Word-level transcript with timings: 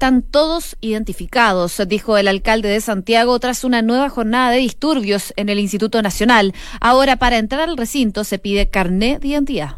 están 0.00 0.22
todos 0.22 0.78
identificados, 0.80 1.78
dijo 1.86 2.16
el 2.16 2.26
alcalde 2.26 2.70
de 2.70 2.80
Santiago 2.80 3.38
tras 3.38 3.64
una 3.64 3.82
nueva 3.82 4.08
jornada 4.08 4.50
de 4.50 4.56
disturbios 4.56 5.34
en 5.36 5.50
el 5.50 5.58
Instituto 5.58 6.00
Nacional. 6.00 6.54
Ahora, 6.80 7.16
para 7.16 7.36
entrar 7.36 7.68
al 7.68 7.76
recinto 7.76 8.24
se 8.24 8.38
pide 8.38 8.70
carné 8.70 9.18
de 9.18 9.28
identidad. 9.28 9.76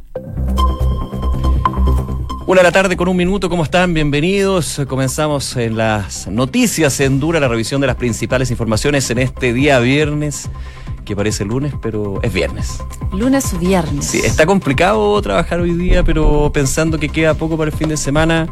Una 2.47 2.61
de 2.61 2.63
la 2.63 2.71
tarde 2.71 2.97
con 2.97 3.09
un 3.09 3.17
minuto, 3.17 3.51
¿cómo 3.51 3.65
están? 3.65 3.95
Bienvenidos. 3.95 4.81
Comenzamos 4.87 5.57
en 5.57 5.77
las 5.77 6.29
noticias 6.29 7.01
en 7.01 7.19
Dura, 7.19 7.41
la 7.41 7.49
revisión 7.49 7.81
de 7.81 7.89
las 7.89 7.97
principales 7.97 8.53
informaciones 8.53 9.11
en 9.11 9.19
este 9.19 9.53
día 9.53 9.81
viernes 9.81 10.49
que 11.05 11.17
parece 11.17 11.45
lunes, 11.45 11.75
pero 11.81 12.21
es 12.23 12.33
viernes. 12.33 12.83
Lunes 13.13 13.53
o 13.53 13.59
viernes. 13.59 14.07
Sí, 14.07 14.21
está 14.25 14.47
complicado 14.47 15.21
trabajar 15.21 15.61
hoy 15.61 15.73
día, 15.73 16.03
pero 16.03 16.51
pensando 16.53 16.99
que 16.99 17.09
queda 17.09 17.35
poco 17.35 17.57
para 17.57 17.71
el 17.71 17.77
fin 17.77 17.89
de 17.89 17.97
semana, 17.97 18.49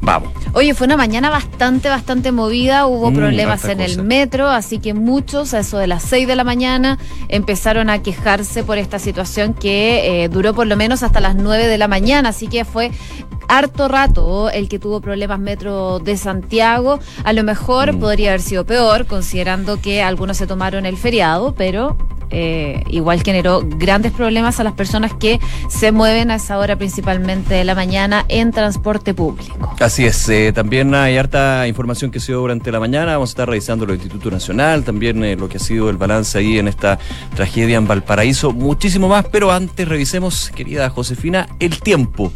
vamos. 0.00 0.30
Oye, 0.52 0.74
fue 0.74 0.86
una 0.86 0.96
mañana 0.96 1.30
bastante, 1.30 1.88
bastante 1.88 2.30
movida. 2.30 2.86
Hubo 2.86 3.10
mm, 3.10 3.14
problemas 3.14 3.64
en 3.64 3.80
el 3.80 4.02
metro, 4.02 4.48
así 4.48 4.78
que 4.78 4.94
muchos, 4.94 5.54
a 5.54 5.60
eso 5.60 5.78
de 5.78 5.86
las 5.86 6.02
6 6.04 6.28
de 6.28 6.36
la 6.36 6.44
mañana, 6.44 6.98
empezaron 7.28 7.90
a 7.90 8.02
quejarse 8.02 8.62
por 8.62 8.78
esta 8.78 8.98
situación 8.98 9.54
que 9.54 10.24
eh, 10.24 10.28
duró 10.28 10.54
por 10.54 10.66
lo 10.66 10.76
menos 10.76 11.02
hasta 11.02 11.20
las 11.20 11.34
9 11.34 11.66
de 11.66 11.78
la 11.78 11.88
mañana. 11.88 12.28
Así 12.28 12.46
que 12.46 12.64
fue 12.64 12.92
harto 13.48 13.88
rato 13.88 14.50
el 14.50 14.68
que 14.68 14.78
tuvo 14.78 15.00
problemas 15.00 15.38
metro 15.38 15.98
de 15.98 16.16
Santiago. 16.16 16.98
A 17.24 17.32
lo 17.32 17.42
mejor 17.42 17.94
mm. 17.94 18.00
podría 18.00 18.30
haber 18.30 18.42
sido 18.42 18.64
peor, 18.64 19.06
considerando 19.06 19.80
que 19.80 20.02
algunos 20.02 20.36
se 20.36 20.46
tomaron 20.46 20.86
el 20.86 20.96
feriado, 20.96 21.54
pero 21.56 21.93
eh, 22.30 22.82
igual 22.88 23.22
generó 23.22 23.62
grandes 23.64 24.12
problemas 24.12 24.58
a 24.58 24.64
las 24.64 24.72
personas 24.72 25.12
que 25.14 25.38
se 25.68 25.92
mueven 25.92 26.32
a 26.32 26.36
esa 26.36 26.58
hora 26.58 26.76
principalmente 26.76 27.54
de 27.54 27.64
la 27.64 27.74
mañana 27.76 28.24
en 28.28 28.50
transporte 28.50 29.14
público. 29.14 29.74
Así 29.78 30.04
es, 30.04 30.28
eh, 30.28 30.52
también 30.52 30.94
hay 30.94 31.16
harta 31.16 31.68
información 31.68 32.10
que 32.10 32.18
se 32.18 32.32
dio 32.32 32.40
durante 32.40 32.72
la 32.72 32.80
mañana, 32.80 33.12
vamos 33.12 33.30
a 33.30 33.32
estar 33.32 33.48
revisando 33.48 33.84
el 33.84 33.92
Instituto 33.92 34.30
Nacional, 34.30 34.82
también 34.82 35.22
eh, 35.22 35.36
lo 35.36 35.48
que 35.48 35.58
ha 35.58 35.60
sido 35.60 35.90
el 35.90 35.96
balance 35.96 36.36
ahí 36.36 36.58
en 36.58 36.66
esta 36.66 36.98
tragedia 37.36 37.76
en 37.76 37.86
Valparaíso, 37.86 38.52
muchísimo 38.52 39.08
más, 39.08 39.26
pero 39.30 39.52
antes 39.52 39.86
revisemos, 39.86 40.50
querida 40.50 40.90
Josefina, 40.90 41.48
el 41.60 41.78
tiempo 41.80 42.32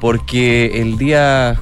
porque 0.00 0.80
el 0.80 0.98
día 0.98 1.60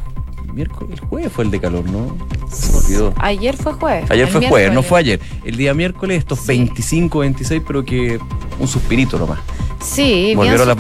miércoles, 0.53 0.99
el 1.01 1.01
jueves 1.01 1.33
fue 1.33 1.45
el 1.45 1.51
de 1.51 1.61
calor, 1.61 1.85
¿no? 1.91 2.17
Se 2.51 2.73
me 2.73 2.79
olvidó. 2.79 3.15
Ayer 3.19 3.57
fue 3.57 3.73
jueves. 3.73 4.11
Ayer 4.11 4.29
fue 4.29 4.47
jueves, 4.49 4.73
no 4.73 4.83
fue 4.83 5.01
ayer. 5.01 5.21
El 5.45 5.57
día 5.57 5.75
miércoles, 5.75 6.19
estos 6.19 6.47
25, 6.47 7.21
26, 7.21 7.63
pero 7.67 7.85
que 7.85 8.19
un 8.59 8.69
suspirito 8.69 9.19
nomás. 9.19 9.39
Sí, 9.83 10.35
Volvieron 10.37 10.69
la 10.69 10.77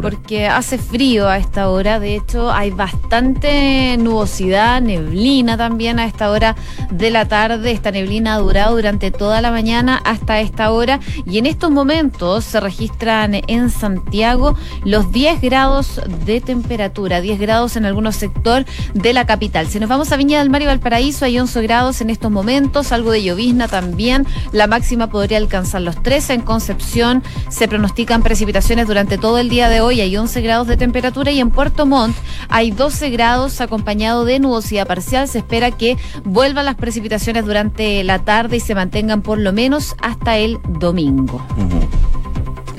porque 0.00 0.48
hace 0.48 0.76
frío 0.76 1.28
a 1.28 1.38
esta 1.38 1.68
hora. 1.68 2.00
De 2.00 2.16
hecho, 2.16 2.50
hay 2.50 2.70
bastante 2.70 3.96
nubosidad, 3.98 4.82
neblina 4.82 5.56
también 5.56 6.00
a 6.00 6.06
esta 6.06 6.30
hora 6.30 6.56
de 6.90 7.10
la 7.10 7.28
tarde. 7.28 7.70
Esta 7.70 7.92
neblina 7.92 8.34
ha 8.34 8.38
durado 8.38 8.74
durante 8.74 9.12
toda 9.12 9.40
la 9.40 9.52
mañana 9.52 10.00
hasta 10.04 10.40
esta 10.40 10.72
hora. 10.72 10.98
Y 11.24 11.38
en 11.38 11.46
estos 11.46 11.70
momentos 11.70 12.44
se 12.44 12.58
registran 12.58 13.40
en 13.46 13.70
Santiago 13.70 14.56
los 14.84 15.12
10 15.12 15.40
grados 15.40 16.00
de 16.26 16.40
temperatura, 16.40 17.20
10 17.20 17.38
grados 17.38 17.76
en 17.76 17.84
algunos 17.84 18.16
sector 18.16 18.64
de 19.02 19.12
la 19.12 19.26
capital. 19.26 19.66
Si 19.68 19.80
nos 19.80 19.88
vamos 19.88 20.12
a 20.12 20.16
Viña 20.16 20.38
del 20.38 20.48
Mar 20.48 20.62
y 20.62 20.66
Valparaíso, 20.66 21.24
hay 21.24 21.38
11 21.38 21.62
grados 21.62 22.00
en 22.00 22.10
estos 22.10 22.30
momentos, 22.30 22.92
algo 22.92 23.10
de 23.10 23.22
llovizna 23.22 23.68
también. 23.68 24.26
La 24.52 24.66
máxima 24.66 25.08
podría 25.08 25.38
alcanzar 25.38 25.82
los 25.82 26.00
13 26.02 26.34
en 26.34 26.40
Concepción. 26.42 27.22
Se 27.48 27.68
pronostican 27.68 28.22
precipitaciones 28.22 28.86
durante 28.86 29.18
todo 29.18 29.38
el 29.38 29.48
día 29.48 29.68
de 29.68 29.80
hoy, 29.80 30.00
hay 30.00 30.16
11 30.16 30.40
grados 30.40 30.66
de 30.68 30.76
temperatura 30.76 31.32
y 31.32 31.40
en 31.40 31.50
Puerto 31.50 31.84
Montt 31.84 32.16
hay 32.48 32.70
12 32.70 33.10
grados 33.10 33.60
acompañado 33.60 34.24
de 34.24 34.38
nubosidad 34.38 34.86
parcial. 34.86 35.28
Se 35.28 35.38
espera 35.38 35.72
que 35.72 35.96
vuelvan 36.24 36.66
las 36.66 36.76
precipitaciones 36.76 37.44
durante 37.44 38.04
la 38.04 38.20
tarde 38.20 38.56
y 38.56 38.60
se 38.60 38.74
mantengan 38.74 39.22
por 39.22 39.38
lo 39.38 39.52
menos 39.52 39.96
hasta 40.00 40.38
el 40.38 40.58
domingo. 40.78 41.44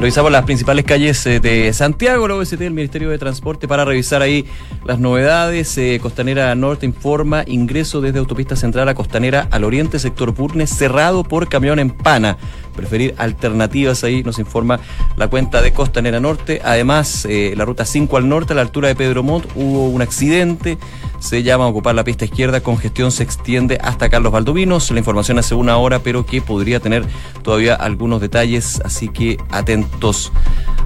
Revisamos 0.04 0.34
las 0.34 0.44
principales 0.44 0.84
calles 0.84 1.26
eh, 1.26 1.40
de 1.40 1.72
Santiago, 1.72 2.28
la 2.28 2.36
OST 2.36 2.56
del 2.56 2.74
Ministerio 2.74 3.10
de 3.10 3.18
Transporte, 3.18 3.70
para 3.70 3.86
revisar 3.86 4.22
ahí 4.22 4.46
las 4.84 5.00
novedades. 5.00 5.78
Eh, 5.78 5.98
Costanera 6.02 6.54
Norte 6.56 6.86
informa 6.86 7.46
ingreso 7.48 8.02
desde 8.02 8.20
Autopista 8.20 8.58
Central 8.58 8.90
a 8.90 8.96
Costanera 8.96 9.48
al 9.50 9.64
Oriente, 9.64 10.00
sector 10.00 10.34
Purnes, 10.34 10.72
cerrado 10.72 11.24
por 11.24 11.48
camión 11.48 11.80
en 11.80 11.90
pana. 11.90 12.38
Preferir 12.74 13.16
alternativas 13.18 14.04
ahí, 14.04 14.24
nos 14.24 14.40
informa 14.40 14.80
la 15.16 15.28
cuenta 15.28 15.62
de 15.62 15.72
Costanera 15.74 16.20
Norte. 16.20 16.62
Además, 16.64 17.26
eh, 17.30 17.54
la 17.56 17.66
ruta 17.66 17.86
5 17.86 18.18
al 18.18 18.28
norte, 18.28 18.54
a 18.54 18.56
la 18.56 18.62
altura 18.62 18.88
de 18.88 18.96
Pedro 18.96 19.24
Montt, 19.24 19.46
hubo 19.56 19.90
un 19.90 20.02
accidente 20.02 20.78
se 21.24 21.42
llama 21.42 21.68
ocupar 21.68 21.96
la 21.96 22.04
pista 22.04 22.26
izquierda. 22.26 22.60
Congestión 22.60 23.10
se 23.14 23.24
extiende 23.24 23.80
hasta 23.82 24.10
Carlos 24.10 24.34
Valdovinos. 24.34 24.92
La 24.92 25.00
información 25.00 25.40
hace 25.40 25.56
una 25.56 25.78
hora, 25.78 26.00
pero 26.00 26.26
que 26.26 26.42
podría 26.42 26.82
tener 26.82 27.06
todavía 27.44 27.76
algunos 27.76 28.20
detalles, 28.20 28.82
así 28.84 29.08
que 29.08 29.38
atentos 29.50 30.34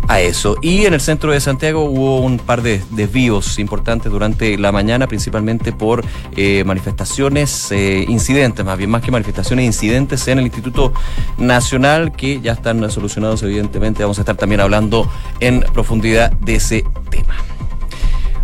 a 0.08 0.22
eso. 0.22 0.56
Y 0.62 0.86
en 0.86 0.94
el 0.94 1.02
centro 1.02 1.32
de 1.32 1.40
Santiago 1.40 1.86
hubo 1.86 2.22
un 2.22 2.38
par 2.38 2.62
de 2.62 2.82
desvíos 2.92 3.58
importantes 3.58 4.12
durante 4.12 4.60
la 4.60 4.72
mañana, 4.72 5.08
principalmente 5.08 5.72
por 5.72 6.06
eh, 6.36 6.64
manifestaciones, 6.66 7.72
eh, 7.72 8.06
incidentes, 8.08 8.64
más 8.64 8.78
bien 8.78 8.92
más 8.92 9.02
que 9.02 9.10
manifestaciones, 9.10 9.66
incidentes 9.66 10.28
en 10.28 10.38
el 10.38 10.46
Instituto 10.46 10.94
Nacional 11.40 11.77
que 12.16 12.40
ya 12.42 12.54
están 12.54 12.90
solucionados, 12.90 13.44
evidentemente. 13.44 14.04
Vamos 14.04 14.18
a 14.18 14.22
estar 14.22 14.36
también 14.36 14.62
hablando 14.62 15.10
en 15.40 15.62
profundidad 15.74 16.32
de 16.32 16.56
ese 16.56 16.84
tema. 17.10 17.36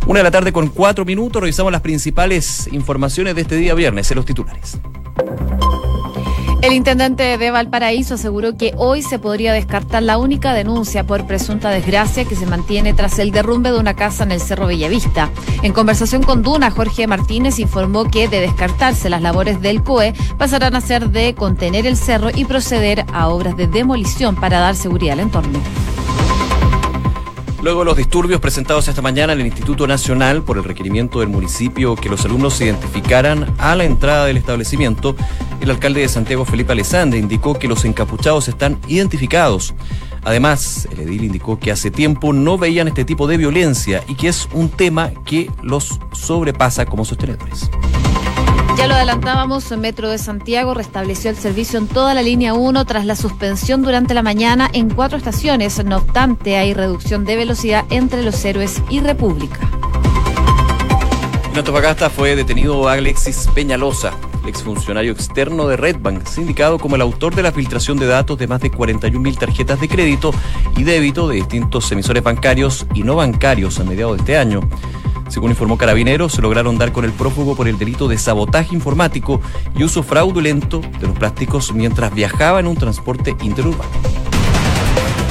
Una 0.06 0.20
de 0.20 0.24
la 0.24 0.32
tarde 0.32 0.52
con 0.52 0.68
cuatro 0.68 1.06
minutos, 1.06 1.42
revisamos 1.42 1.72
las 1.72 1.82
principales 1.82 2.68
informaciones 2.72 3.36
de 3.36 3.42
este 3.42 3.56
día 3.56 3.74
viernes 3.74 4.12
en 4.12 4.18
los 4.18 4.26
titulares. 4.26 4.80
El 6.64 6.72
intendente 6.72 7.38
de 7.38 7.52
Valparaíso 7.52 8.14
aseguró 8.14 8.56
que 8.56 8.74
hoy 8.78 9.02
se 9.02 9.20
podría 9.20 9.52
descartar 9.52 10.02
la 10.02 10.18
única 10.18 10.54
denuncia 10.54 11.04
por 11.04 11.28
presunta 11.28 11.70
desgracia 11.70 12.24
que 12.24 12.38
se 12.38 12.46
mantiene 12.46 12.94
tras 12.94 13.20
el 13.20 13.32
derrumbe 13.32 13.70
de 13.70 13.80
una 13.80 13.96
casa 13.96 14.24
en 14.24 14.32
el 14.32 14.40
Cerro 14.40 14.68
Bellavista. 14.68 15.30
En 15.62 15.74
conversación 15.74 16.24
con 16.24 16.42
Duna, 16.42 16.72
Jorge 16.72 17.06
Martínez 17.06 17.60
informó 17.60 18.10
que 18.10 18.30
de 18.30 18.40
descartarse 18.40 19.10
las 19.10 19.22
labores 19.22 19.60
del 19.60 19.84
COE 19.84 20.14
pasarán 20.38 20.78
a 20.78 20.80
ser 20.80 21.10
de 21.10 21.36
contener 21.36 21.86
el 21.86 21.98
cerro 21.98 22.30
y 22.34 22.46
proceder 22.46 23.04
a 23.12 23.28
obras 23.28 23.58
de 23.58 23.68
demolición 23.68 24.38
para 24.38 24.60
dar 24.60 24.78
seguridad 24.78 25.16
al 25.16 25.20
entorno. 25.20 25.60
Luego 27.64 27.80
de 27.80 27.86
los 27.86 27.96
disturbios 27.96 28.42
presentados 28.42 28.90
esta 28.90 29.02
mañana 29.02 29.32
en 29.32 29.40
el 29.40 29.46
Instituto 29.46 29.88
Nacional 29.88 30.44
por 30.44 30.58
el 30.58 30.66
requerimiento 30.66 31.22
del 31.22 31.30
municipio 31.30 31.96
que 31.96 32.10
los 32.10 32.26
alumnos 32.26 32.56
se 32.56 32.66
identificaran 32.66 33.56
a 33.58 33.74
la 33.78 33.86
entrada 33.86 34.26
del 34.26 34.36
establecimiento, 34.36 35.16
el 35.62 35.70
alcalde 35.70 36.02
de 36.02 36.10
Santiago, 36.10 36.44
Felipe 36.44 36.74
Alessandre, 36.74 37.20
indicó 37.20 37.58
que 37.58 37.70
los 37.70 37.86
encapuchados 37.86 38.50
están 38.50 38.78
identificados. 38.90 39.74
Además, 40.26 40.90
el 40.92 41.08
edil 41.08 41.24
indicó 41.24 41.58
que 41.58 41.72
hace 41.72 41.90
tiempo 41.90 42.34
no 42.34 42.58
veían 42.58 42.90
este 42.90 43.06
tipo 43.06 43.28
de 43.28 43.38
violencia 43.38 44.04
y 44.10 44.16
que 44.16 44.28
es 44.28 44.50
un 44.52 44.68
tema 44.68 45.12
que 45.24 45.50
los 45.62 46.02
sobrepasa 46.12 46.86
como 46.86 47.06
sostenedores. 47.06 47.70
Ya 48.78 48.88
lo 48.88 48.96
adelantábamos, 48.96 49.72
el 49.72 49.80
Metro 49.80 50.10
de 50.10 50.18
Santiago 50.18 50.74
restableció 50.74 51.30
el 51.30 51.38
servicio 51.38 51.78
en 51.78 51.88
toda 51.88 52.14
la 52.14 52.22
línea 52.22 52.54
1 52.54 52.86
tras 52.86 53.06
la 53.06 53.16
suspensión 53.16 53.84
durante 53.84 54.14
la 54.14 54.24
mañana 54.24 54.70
en 54.74 54.90
cuatro 54.90 55.18
estaciones. 55.18 55.84
No 55.86 55.98
obstante, 55.98 56.58
hay 56.58 56.74
reducción 56.74 57.24
de 57.24 57.36
velocidad 57.36 57.86
entre 57.92 58.24
Los 58.24 58.44
Héroes 58.44 58.82
y 58.90 59.00
República. 59.00 59.60
En 61.52 61.60
Antofagasta 61.60 62.10
fue 62.10 62.36
detenido 62.36 62.90
Alexis 62.90 63.48
Peñalosa, 63.54 64.12
el 64.42 64.50
exfuncionario 64.50 65.12
externo 65.12 65.68
de 65.68 65.78
Redbank, 65.78 66.26
sindicado 66.26 66.80
como 66.80 66.96
el 66.96 67.02
autor 67.04 67.36
de 67.36 67.44
la 67.44 67.52
filtración 67.52 68.00
de 68.00 68.08
datos 68.08 68.40
de 68.40 68.48
más 68.48 68.60
de 68.60 68.72
41.000 68.72 69.38
tarjetas 69.38 69.80
de 69.80 69.88
crédito 69.88 70.34
y 70.76 70.84
débito 70.84 71.28
de 71.28 71.36
distintos 71.36 71.92
emisores 71.92 72.24
bancarios 72.24 72.88
y 72.96 73.04
no 73.04 73.16
bancarios 73.16 73.80
a 73.80 73.84
mediados 73.84 74.18
de 74.18 74.22
este 74.22 74.38
año. 74.38 74.62
Según 75.34 75.50
informó 75.50 75.80
Carabineros, 75.80 76.34
se 76.34 76.44
lograron 76.44 76.78
dar 76.78 76.92
con 76.92 77.06
el 77.06 77.12
prófugo 77.12 77.56
por 77.56 77.68
el 77.68 77.80
delito 77.80 78.08
de 78.08 78.20
sabotaje 78.20 78.76
informático 78.76 79.42
y 79.76 79.84
uso 79.84 80.04
fraudulento 80.04 80.80
de 81.00 81.08
los 81.08 81.18
plásticos 81.18 81.74
mientras 81.74 82.14
viajaba 82.14 82.60
en 82.60 82.68
un 82.68 82.76
transporte 82.76 83.36
interurbano. 83.42 83.90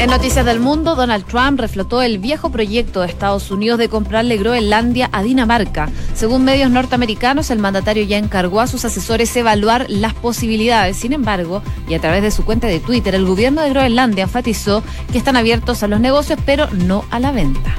En 0.00 0.10
Noticias 0.10 0.44
del 0.44 0.58
Mundo, 0.58 0.96
Donald 0.96 1.24
Trump 1.26 1.60
reflotó 1.60 2.02
el 2.02 2.18
viejo 2.18 2.50
proyecto 2.50 3.02
de 3.02 3.06
Estados 3.06 3.52
Unidos 3.52 3.78
de 3.78 3.88
comprarle 3.88 4.38
Groenlandia 4.38 5.08
a 5.12 5.22
Dinamarca. 5.22 5.88
Según 6.14 6.42
medios 6.42 6.72
norteamericanos, 6.72 7.50
el 7.50 7.60
mandatario 7.60 8.02
ya 8.02 8.18
encargó 8.18 8.60
a 8.60 8.66
sus 8.66 8.84
asesores 8.84 9.36
evaluar 9.36 9.86
las 9.88 10.14
posibilidades. 10.14 10.96
Sin 10.96 11.12
embargo, 11.12 11.62
y 11.88 11.94
a 11.94 12.00
través 12.00 12.22
de 12.24 12.32
su 12.32 12.44
cuenta 12.44 12.66
de 12.66 12.80
Twitter, 12.80 13.14
el 13.14 13.24
gobierno 13.24 13.62
de 13.62 13.70
Groenlandia 13.70 14.24
enfatizó 14.24 14.82
que 15.12 15.18
están 15.18 15.36
abiertos 15.36 15.84
a 15.84 15.86
los 15.86 16.00
negocios, 16.00 16.40
pero 16.44 16.68
no 16.72 17.04
a 17.12 17.20
la 17.20 17.30
venta. 17.30 17.76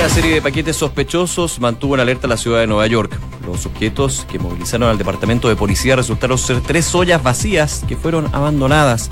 Una 0.00 0.08
serie 0.08 0.32
de 0.32 0.40
paquetes 0.40 0.76
sospechosos 0.76 1.60
mantuvo 1.60 1.94
en 1.94 2.00
alerta 2.00 2.26
la 2.26 2.38
ciudad 2.38 2.60
de 2.60 2.66
Nueva 2.66 2.86
York. 2.86 3.20
Los 3.44 3.66
objetos 3.66 4.26
que 4.30 4.38
movilizaron 4.38 4.88
al 4.88 4.96
departamento 4.96 5.46
de 5.50 5.56
policía 5.56 5.94
resultaron 5.94 6.38
ser 6.38 6.62
tres 6.62 6.94
ollas 6.94 7.22
vacías 7.22 7.84
que 7.86 7.96
fueron 7.96 8.34
abandonadas. 8.34 9.10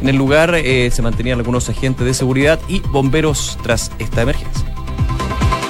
En 0.00 0.08
el 0.08 0.14
lugar 0.14 0.54
eh, 0.54 0.88
se 0.92 1.02
mantenían 1.02 1.40
algunos 1.40 1.68
agentes 1.68 2.06
de 2.06 2.14
seguridad 2.14 2.60
y 2.68 2.78
bomberos 2.78 3.58
tras 3.64 3.90
esta 3.98 4.22
emergencia. 4.22 4.72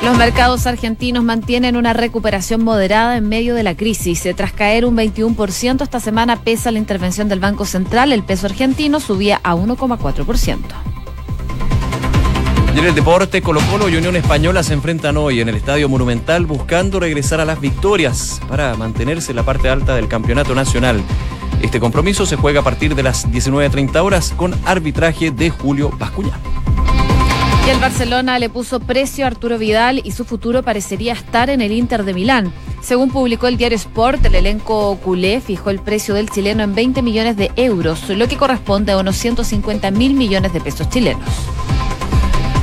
Los 0.04 0.18
mercados 0.18 0.66
argentinos 0.66 1.24
mantienen 1.24 1.74
una 1.74 1.94
recuperación 1.94 2.62
moderada 2.62 3.16
en 3.16 3.26
medio 3.30 3.54
de 3.54 3.62
la 3.62 3.74
crisis. 3.78 4.28
Tras 4.36 4.52
caer 4.52 4.84
un 4.84 4.94
21% 4.94 5.80
esta 5.80 6.00
semana, 6.00 6.36
pesa 6.36 6.70
la 6.70 6.78
intervención 6.78 7.30
del 7.30 7.40
Banco 7.40 7.64
Central, 7.64 8.12
el 8.12 8.24
peso 8.24 8.46
argentino 8.46 9.00
subía 9.00 9.40
a 9.42 9.54
1,4%. 9.54 10.89
Y 12.74 12.78
en 12.78 12.84
el 12.84 12.94
deporte, 12.94 13.42
Colo 13.42 13.60
Colo 13.70 13.88
y 13.88 13.96
Unión 13.96 14.14
Española 14.14 14.62
se 14.62 14.74
enfrentan 14.74 15.16
hoy 15.16 15.40
en 15.40 15.48
el 15.48 15.56
Estadio 15.56 15.88
Monumental 15.88 16.46
buscando 16.46 17.00
regresar 17.00 17.40
a 17.40 17.44
las 17.44 17.60
victorias 17.60 18.40
para 18.48 18.76
mantenerse 18.76 19.32
en 19.32 19.36
la 19.36 19.42
parte 19.42 19.68
alta 19.68 19.96
del 19.96 20.06
campeonato 20.06 20.54
nacional. 20.54 21.02
Este 21.62 21.80
compromiso 21.80 22.26
se 22.26 22.36
juega 22.36 22.60
a 22.60 22.64
partir 22.64 22.94
de 22.94 23.02
las 23.02 23.28
19.30 23.28 23.96
horas 24.02 24.32
con 24.36 24.54
arbitraje 24.66 25.32
de 25.32 25.50
Julio 25.50 25.90
Bascuña. 25.98 26.38
Y 27.66 27.70
el 27.70 27.80
Barcelona 27.80 28.38
le 28.38 28.48
puso 28.48 28.78
precio 28.78 29.24
a 29.24 29.28
Arturo 29.28 29.58
Vidal 29.58 30.00
y 30.04 30.12
su 30.12 30.24
futuro 30.24 30.62
parecería 30.62 31.12
estar 31.12 31.50
en 31.50 31.60
el 31.60 31.72
Inter 31.72 32.04
de 32.04 32.14
Milán. 32.14 32.52
Según 32.82 33.10
publicó 33.10 33.48
el 33.48 33.56
diario 33.56 33.76
Sport, 33.76 34.24
el 34.24 34.36
elenco 34.36 34.96
culé 35.04 35.40
fijó 35.40 35.70
el 35.70 35.80
precio 35.80 36.14
del 36.14 36.30
chileno 36.30 36.62
en 36.62 36.74
20 36.74 37.02
millones 37.02 37.36
de 37.36 37.50
euros, 37.56 38.08
lo 38.08 38.28
que 38.28 38.36
corresponde 38.36 38.92
a 38.92 38.98
unos 38.98 39.16
150 39.16 39.90
mil 39.90 40.14
millones 40.14 40.52
de 40.52 40.60
pesos 40.60 40.88
chilenos. 40.88 41.28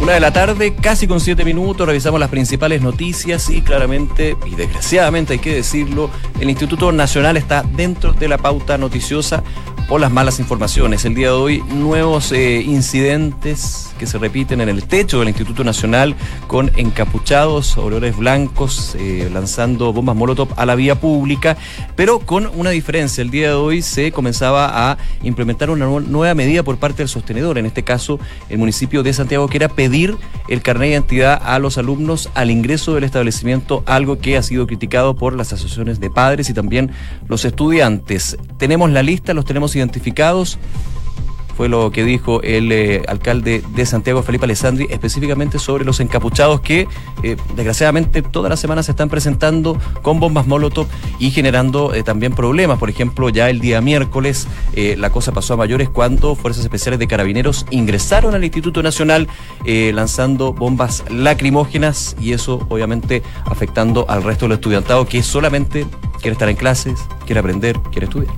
Una 0.02 0.14
de 0.14 0.20
la 0.20 0.32
tarde, 0.32 0.76
casi 0.76 1.08
con 1.08 1.20
siete 1.20 1.44
minutos, 1.44 1.88
revisamos 1.88 2.20
las 2.20 2.30
principales 2.30 2.82
noticias 2.82 3.50
y 3.50 3.62
claramente, 3.62 4.38
y 4.46 4.56
desgraciadamente 4.56 5.34
hay 5.34 5.40
que 5.40 5.56
decirlo, 5.56 6.10
el 6.40 6.50
Instituto 6.50 6.92
Nacional 6.92 7.36
está 7.36 7.64
dentro 7.64 8.14
de 8.14 8.28
la 8.28 8.38
pauta 8.38 8.78
noticiosa 8.78 9.44
o 9.90 9.98
las 9.98 10.12
malas 10.12 10.40
informaciones. 10.40 11.04
El 11.04 11.16
día 11.16 11.28
de 11.28 11.34
hoy, 11.34 11.64
nuevos 11.64 12.32
eh, 12.32 12.62
incidentes 12.62 13.87
que 13.98 14.08
se 14.08 14.18
repiten 14.18 14.62
en 14.62 14.70
el 14.70 14.84
techo 14.84 15.20
del 15.20 15.30
Instituto 15.30 15.64
Nacional 15.64 16.16
con 16.48 16.72
encapuchados, 16.78 17.78
olores 17.78 18.16
blancos, 18.16 18.96
eh, 19.00 19.30
lanzando 19.34 19.92
bombas 19.94 20.16
Molotov 20.16 20.50
a 20.56 20.66
la 20.66 20.76
vía 20.76 21.00
pública, 21.00 21.58
pero 21.96 22.20
con 22.20 22.50
una 22.56 22.70
diferencia. 22.70 23.22
El 23.22 23.32
día 23.32 23.50
de 23.50 23.56
hoy 23.56 23.82
se 23.82 24.12
comenzaba 24.12 24.92
a 24.92 24.98
implementar 25.24 25.70
una 25.70 25.86
nueva 25.86 26.34
medida 26.34 26.64
por 26.64 26.78
parte 26.78 27.00
del 27.00 27.10
sostenedor, 27.10 27.58
en 27.58 27.66
este 27.66 27.84
caso 27.84 28.20
el 28.50 28.58
municipio 28.58 29.04
de 29.04 29.14
Santiago, 29.14 29.48
que 29.48 29.58
era 29.58 29.70
pedir 29.70 30.16
el 30.48 30.62
carnet 30.62 30.90
de 30.90 30.94
identidad 30.94 31.42
a 31.44 31.60
los 31.60 31.78
alumnos 31.78 32.30
al 32.36 32.52
ingreso 32.52 32.94
del 32.94 33.04
establecimiento, 33.04 33.84
algo 33.86 34.20
que 34.20 34.38
ha 34.38 34.44
sido 34.44 34.68
criticado 34.68 35.16
por 35.16 35.36
las 35.36 35.54
asociaciones 35.54 36.00
de 36.00 36.10
padres 36.10 36.50
y 36.50 36.54
también 36.54 36.92
los 37.28 37.46
estudiantes. 37.46 38.38
Tenemos 38.58 38.90
la 38.92 39.04
lista, 39.04 39.34
los 39.34 39.46
tenemos 39.46 39.76
identificados 39.76 40.60
fue 41.58 41.70
lo 41.70 41.92
que 41.92 42.04
dijo 42.04 42.40
el 42.44 42.72
eh, 42.72 43.02
alcalde 43.08 43.64
de 43.74 43.86
Santiago, 43.88 44.22
Felipe 44.22 44.46
Alessandri, 44.46 44.86
específicamente 44.92 45.58
sobre 45.58 45.86
los 45.86 46.00
encapuchados 46.00 46.62
que 46.62 46.88
eh, 47.24 47.36
desgraciadamente 47.56 48.22
todas 48.22 48.52
las 48.52 48.60
semanas 48.60 48.86
se 48.86 48.92
están 48.92 49.10
presentando 49.10 49.76
con 50.04 50.20
bombas 50.20 50.46
Molotov 50.46 50.86
y 51.18 51.32
generando 51.32 51.96
eh, 51.96 52.04
también 52.04 52.34
problemas. 52.34 52.78
Por 52.78 52.92
ejemplo, 52.92 53.30
ya 53.30 53.50
el 53.50 53.60
día 53.60 53.82
miércoles 53.82 54.48
la 54.76 55.10
cosa 55.10 55.32
pasó 55.32 55.56
a 55.56 55.58
mayores 55.58 55.90
cuando 55.90 56.36
Fuerzas 56.36 56.64
Especiales 56.64 57.00
de 57.00 57.08
Carabineros 57.08 57.66
ingresaron 57.72 58.36
al 58.36 58.44
Instituto 58.44 58.84
Nacional 58.84 59.28
lanzando 59.66 60.54
bombas 60.54 61.04
lacrimógenas 61.10 62.16
y 62.22 62.34
eso 62.34 62.66
obviamente 62.70 63.24
afectando 63.46 64.06
al 64.08 64.24
resto 64.24 64.46
del 64.46 64.54
estudiantado 64.54 65.08
que 65.08 65.24
solamente 65.24 65.88
quiere 66.18 66.34
estar 66.34 66.50
en 66.50 66.56
clases, 66.56 67.00
quiere 67.26 67.40
aprender, 67.40 67.80
quiere 67.92 68.06
estudiar. 68.06 68.34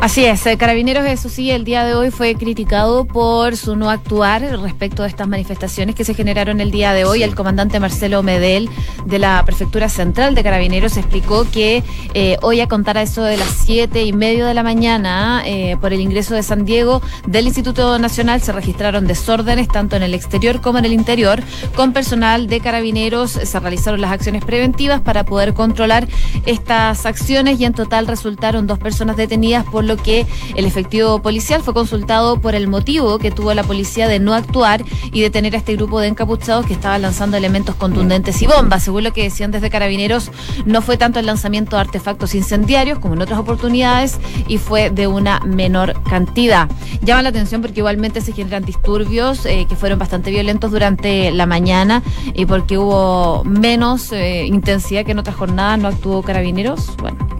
Así 0.00 0.24
es, 0.24 0.42
Carabineros, 0.58 1.06
eso 1.06 1.28
sí, 1.28 1.50
el 1.50 1.64
día 1.64 1.84
de 1.84 1.94
hoy 1.94 2.10
fue 2.10 2.34
criticado 2.34 2.63
por 3.12 3.56
su 3.56 3.76
no 3.76 3.90
actuar 3.90 4.42
respecto 4.60 5.02
de 5.02 5.08
estas 5.08 5.28
manifestaciones 5.28 5.94
que 5.94 6.04
se 6.04 6.14
generaron 6.14 6.60
el 6.60 6.70
día 6.70 6.92
de 6.92 7.04
hoy. 7.04 7.22
El 7.22 7.34
comandante 7.34 7.78
Marcelo 7.78 8.22
Medel 8.22 8.70
de 9.04 9.18
la 9.18 9.42
Prefectura 9.44 9.88
Central 9.88 10.34
de 10.34 10.42
Carabineros 10.42 10.96
explicó 10.96 11.46
que 11.50 11.82
eh, 12.14 12.36
hoy 12.42 12.60
a 12.60 12.66
contar 12.66 12.96
a 12.96 13.02
eso 13.02 13.22
de 13.22 13.36
las 13.36 13.48
siete 13.48 14.04
y 14.04 14.12
medio 14.12 14.46
de 14.46 14.54
la 14.54 14.62
mañana, 14.62 15.42
eh, 15.44 15.76
por 15.80 15.92
el 15.92 16.00
ingreso 16.00 16.34
de 16.34 16.42
San 16.42 16.64
Diego 16.64 17.02
del 17.26 17.46
Instituto 17.46 17.98
Nacional, 17.98 18.40
se 18.40 18.52
registraron 18.52 19.06
desórdenes 19.06 19.68
tanto 19.68 19.96
en 19.96 20.02
el 20.02 20.14
exterior 20.14 20.60
como 20.60 20.78
en 20.78 20.86
el 20.86 20.92
interior. 20.94 21.42
Con 21.76 21.92
personal 21.92 22.46
de 22.46 22.60
Carabineros 22.60 23.32
se 23.32 23.60
realizaron 23.60 24.00
las 24.00 24.10
acciones 24.10 24.44
preventivas 24.44 25.00
para 25.00 25.24
poder 25.24 25.52
controlar 25.52 26.08
estas 26.46 27.04
acciones 27.04 27.60
y 27.60 27.66
en 27.66 27.74
total 27.74 28.06
resultaron 28.06 28.66
dos 28.66 28.78
personas 28.78 29.16
detenidas, 29.16 29.64
por 29.64 29.84
lo 29.84 29.96
que 29.96 30.26
el 30.56 30.64
efectivo 30.64 31.20
policial 31.20 31.62
fue 31.62 31.74
consultado 31.74 32.40
por 32.40 32.53
el 32.54 32.68
motivo 32.68 33.18
que 33.18 33.30
tuvo 33.30 33.54
la 33.54 33.62
policía 33.62 34.08
de 34.08 34.18
no 34.18 34.34
actuar 34.34 34.84
y 35.12 35.20
detener 35.20 35.54
a 35.54 35.58
este 35.58 35.76
grupo 35.76 36.00
de 36.00 36.08
encapuchados 36.08 36.66
que 36.66 36.72
estaba 36.72 36.98
lanzando 36.98 37.36
elementos 37.36 37.74
contundentes 37.74 38.40
y 38.42 38.46
bombas. 38.46 38.82
Según 38.82 39.04
lo 39.04 39.12
que 39.12 39.22
decían 39.22 39.50
desde 39.50 39.70
Carabineros, 39.70 40.30
no 40.64 40.82
fue 40.82 40.96
tanto 40.96 41.20
el 41.20 41.26
lanzamiento 41.26 41.76
de 41.76 41.82
artefactos 41.82 42.34
incendiarios 42.34 42.98
como 42.98 43.14
en 43.14 43.22
otras 43.22 43.38
oportunidades 43.38 44.18
y 44.48 44.58
fue 44.58 44.90
de 44.90 45.06
una 45.06 45.40
menor 45.40 46.02
cantidad. 46.04 46.68
Llama 47.02 47.22
la 47.22 47.28
atención 47.30 47.60
porque 47.60 47.80
igualmente 47.80 48.20
se 48.20 48.32
generan 48.32 48.64
disturbios 48.64 49.46
eh, 49.46 49.66
que 49.68 49.76
fueron 49.76 49.98
bastante 49.98 50.30
violentos 50.30 50.70
durante 50.70 51.30
la 51.30 51.46
mañana 51.46 52.02
y 52.34 52.46
porque 52.46 52.78
hubo 52.78 53.44
menos 53.44 54.12
eh, 54.12 54.46
intensidad 54.46 55.04
que 55.04 55.12
en 55.12 55.18
otras 55.18 55.36
jornadas 55.36 55.78
no 55.78 55.88
actuó 55.88 56.22
Carabineros. 56.22 56.96
Bueno, 56.98 57.33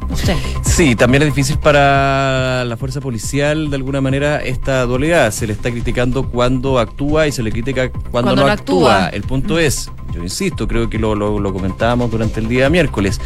Sí, 0.62 0.96
también 0.96 1.22
es 1.22 1.28
difícil 1.28 1.58
para 1.58 2.64
la 2.64 2.76
fuerza 2.76 3.00
policial, 3.00 3.70
de 3.70 3.76
alguna 3.76 4.00
manera, 4.00 4.42
esta 4.42 4.84
dualidad. 4.84 5.30
Se 5.30 5.46
le 5.46 5.52
está 5.52 5.70
criticando 5.70 6.28
cuando 6.28 6.78
actúa 6.78 7.26
y 7.26 7.32
se 7.32 7.42
le 7.42 7.52
critica 7.52 7.90
cuando, 8.10 8.34
no, 8.34 8.46
actúa. 8.46 9.08
El 9.08 9.22
punto 9.22 9.58
es, 9.58 9.90
yo 10.12 10.22
insisto, 10.22 10.66
creo 10.66 10.88
que 10.90 10.98
lo, 10.98 11.14
lo, 11.14 11.52
comentábamos 11.52 12.10
durante 12.10 12.40
el 12.40 12.48
día 12.48 12.68
miércoles, 12.70 13.20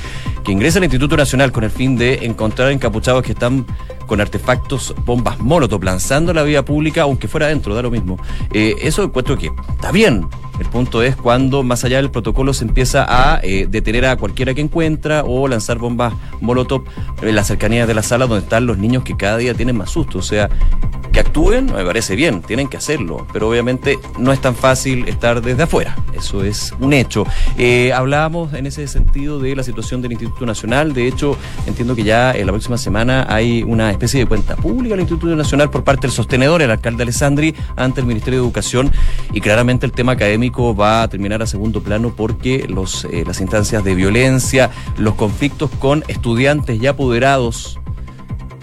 que 0.45 0.53
ingresa 0.53 0.79
al 0.79 0.85
Instituto 0.85 1.17
Nacional 1.17 1.53
con 1.53 1.65
el 1.65 1.71
fin 1.71 1.97
de 1.97 2.27
encontrar 2.27 2.71
encapuchados 2.71 3.23
que 3.23 3.33
están 3.33 3.67
con 4.09 4.21
artefactos, 4.21 4.93
bombas 5.05 5.39
molotov, 5.39 5.85
lanzando 5.85 6.35
la 6.35 6.43
vía 6.43 6.65
pública, 6.65 7.03
aunque 7.03 7.29
fuera 7.29 7.47
dentro, 7.47 7.77
da 7.77 7.83
lo 7.83 7.93
mismo. 7.93 8.19
Eh, 8.53 8.75
eso 8.83 9.05
encuentro 9.05 9.39
que 9.39 9.53
está 9.77 9.93
bien, 9.93 10.27
el 10.59 10.67
punto 10.67 11.03
es 11.03 11.15
cuando 11.15 11.63
más 11.63 11.85
allá 11.85 11.99
del 11.99 12.11
protocolo 12.11 12.53
se 12.53 12.65
empieza 12.65 13.07
a 13.09 13.41
eh, 13.43 13.67
detener 13.71 14.07
a 14.07 14.17
cualquiera 14.17 14.55
que 14.55 14.61
encuentra 14.61 15.23
o 15.25 15.47
lanzar 15.47 15.79
bombas 15.79 16.15
molotov 16.41 16.83
en 17.23 17.35
la 17.37 17.45
cercanía 17.45 17.87
de 17.87 17.95
la 17.95 18.03
sala 18.03 18.27
donde 18.27 18.43
están 18.43 18.67
los 18.67 18.79
niños 18.79 19.05
que 19.05 19.17
cada 19.17 19.37
día 19.37 19.55
tienen 19.55 19.77
más 19.77 19.91
susto. 19.91 20.19
O 20.19 20.23
sea, 20.23 20.49
que 21.13 21.21
actúen 21.21 21.67
me 21.67 21.85
parece 21.85 22.17
bien, 22.17 22.43
tienen 22.43 22.69
que 22.69 22.77
hacerlo, 22.77 23.27
pero 23.33 23.49
obviamente 23.49 23.99
no 24.19 24.33
es 24.33 24.41
tan 24.41 24.55
fácil 24.55 25.07
estar 25.09 25.41
desde 25.43 25.63
afuera. 25.63 25.97
Eso 26.13 26.43
es 26.43 26.75
un 26.81 26.93
hecho. 26.93 27.25
Eh, 27.57 27.93
hablábamos 27.93 28.53
en 28.55 28.67
ese 28.67 28.89
sentido 28.89 29.39
de 29.39 29.55
la 29.55 29.63
situación 29.63 30.03
del 30.03 30.13
Instituto 30.13 30.45
Nacional. 30.45 30.93
De 30.93 31.07
hecho, 31.07 31.37
entiendo 31.67 31.95
que 31.95 32.03
ya 32.03 32.33
en 32.33 32.47
la 32.47 32.53
próxima 32.53 32.79
semana 32.79 33.27
hay 33.29 33.63
una 33.63 33.91
especie 33.99 34.21
de 34.21 34.27
cuenta 34.27 34.55
pública 34.55 34.95
del 34.95 35.01
Instituto 35.01 35.35
Nacional 35.35 35.71
por 35.71 35.83
parte 35.83 36.07
del 36.07 36.13
sostenedor, 36.13 36.63
el 36.63 36.71
alcalde 36.71 37.03
Alessandri, 37.03 37.55
ante 37.77 38.01
el 38.01 38.07
Ministerio 38.07 38.41
de 38.41 38.47
Educación. 38.47 38.93
Y 39.33 39.41
claramente 39.41 39.87
el 39.87 39.93
tema 39.93 40.13
académico 40.13 40.75
va 40.75 41.03
a 41.03 41.09
terminar 41.09 41.43
a 41.43 41.47
segundo 41.47 41.83
plano 41.83 42.15
porque 42.17 42.67
los, 42.69 43.05
eh, 43.07 43.25
las 43.27 43.41
instancias 43.41 43.83
de 43.83 43.95
violencia, 43.95 44.71
los 44.97 45.15
conflictos 45.15 45.71
con 45.79 46.05
estudiantes 46.07 46.81
ya 46.81 46.91
apoderados 46.91 47.79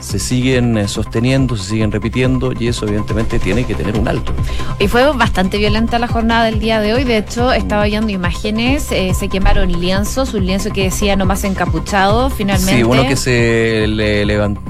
se 0.05 0.19
siguen 0.19 0.77
eh, 0.77 0.88
sosteniendo, 0.88 1.57
se 1.57 1.71
siguen 1.71 1.91
repitiendo 1.91 2.53
y 2.57 2.67
eso 2.67 2.85
evidentemente 2.85 3.39
tiene 3.39 3.65
que 3.65 3.74
tener 3.74 3.97
un 3.97 4.07
alto. 4.07 4.33
Y 4.79 4.88
fue 4.88 5.12
bastante 5.13 5.57
violenta 5.57 5.97
la 5.97 6.07
jornada 6.07 6.45
del 6.45 6.59
día 6.59 6.79
de 6.79 6.93
hoy, 6.93 7.03
de 7.03 7.17
hecho 7.17 7.51
estaba 7.51 7.85
viendo 7.85 8.12
imágenes, 8.12 8.91
eh, 8.91 9.13
se 9.15 9.29
quemaron 9.29 9.71
lienzos, 9.71 10.35
un 10.35 10.45
lienzo 10.45 10.69
que 10.69 10.83
decía 10.83 11.15
nomás 11.15 11.43
encapuchado, 11.43 12.29
finalmente. 12.29 12.75
Sí, 12.75 12.83
uno 12.83 13.07
que 13.07 13.15
se 13.15 13.85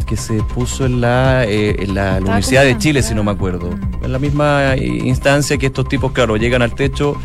que 0.05 0.17
se 0.17 0.35
puso 0.43 0.85
en 0.85 1.01
la, 1.01 1.43
en 1.43 1.93
la 1.93 2.19
Universidad 2.21 2.63
de 2.63 2.77
Chile, 2.77 3.01
si 3.01 3.13
no 3.13 3.23
me 3.23 3.31
acuerdo, 3.31 3.71
en 4.03 4.11
la 4.11 4.19
misma 4.19 4.75
instancia 4.77 5.57
que 5.57 5.65
estos 5.65 5.89
tipos, 5.89 6.13
claro, 6.13 6.37
llegan 6.37 6.61
al 6.61 6.73
techo 6.75 7.17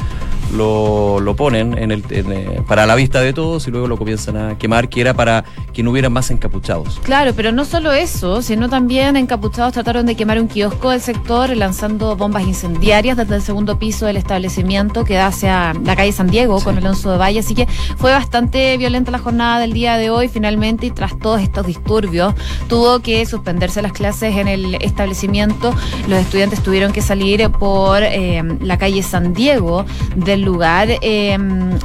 lo, 0.54 1.20
lo 1.20 1.36
ponen 1.36 1.76
en 1.76 1.90
el, 1.90 2.04
eh, 2.10 2.62
para 2.66 2.86
la 2.86 2.94
vista 2.94 3.20
de 3.20 3.32
todos 3.32 3.66
y 3.66 3.70
luego 3.70 3.88
lo 3.88 3.96
comienzan 3.96 4.36
a 4.36 4.58
quemar, 4.58 4.88
que 4.88 5.00
era 5.00 5.14
para 5.14 5.44
que 5.72 5.82
no 5.82 5.90
hubieran 5.90 6.12
más 6.12 6.30
encapuchados. 6.30 7.00
Claro, 7.02 7.32
pero 7.34 7.52
no 7.52 7.64
solo 7.64 7.92
eso, 7.92 8.42
sino 8.42 8.68
también 8.68 9.16
encapuchados 9.16 9.72
trataron 9.72 10.06
de 10.06 10.14
quemar 10.14 10.40
un 10.40 10.48
kiosco 10.48 10.90
del 10.90 11.00
sector 11.00 11.56
lanzando 11.56 12.16
bombas 12.16 12.44
incendiarias 12.44 13.16
desde 13.16 13.36
el 13.36 13.42
segundo 13.42 13.78
piso 13.78 14.06
del 14.06 14.16
establecimiento 14.16 15.04
que 15.04 15.14
da 15.14 15.26
hacia 15.26 15.74
la 15.74 15.96
calle 15.96 16.12
San 16.12 16.28
Diego 16.28 16.60
con 16.60 16.76
Alonso 16.76 17.12
de 17.12 17.18
Valle. 17.18 17.40
Así 17.40 17.54
que 17.54 17.66
fue 17.96 18.12
bastante 18.12 18.76
violenta 18.76 19.10
la 19.10 19.18
jornada 19.18 19.60
del 19.60 19.72
día 19.72 19.96
de 19.96 20.10
hoy 20.10 20.28
finalmente 20.28 20.86
y 20.86 20.90
tras 20.90 21.18
todos 21.18 21.40
estos 21.40 21.66
disturbios 21.66 22.34
tuvo 22.68 23.00
que 23.00 23.24
suspenderse 23.26 23.82
las 23.82 23.92
clases 23.92 24.36
en 24.36 24.48
el 24.48 24.76
establecimiento. 24.76 25.74
Los 26.08 26.18
estudiantes 26.20 26.62
tuvieron 26.62 26.92
que 26.92 27.02
salir 27.02 27.50
por 27.50 28.02
eh, 28.02 28.42
la 28.60 28.78
calle 28.78 29.02
San 29.02 29.34
Diego 29.34 29.84
del 30.16 30.39
lugar. 30.42 30.88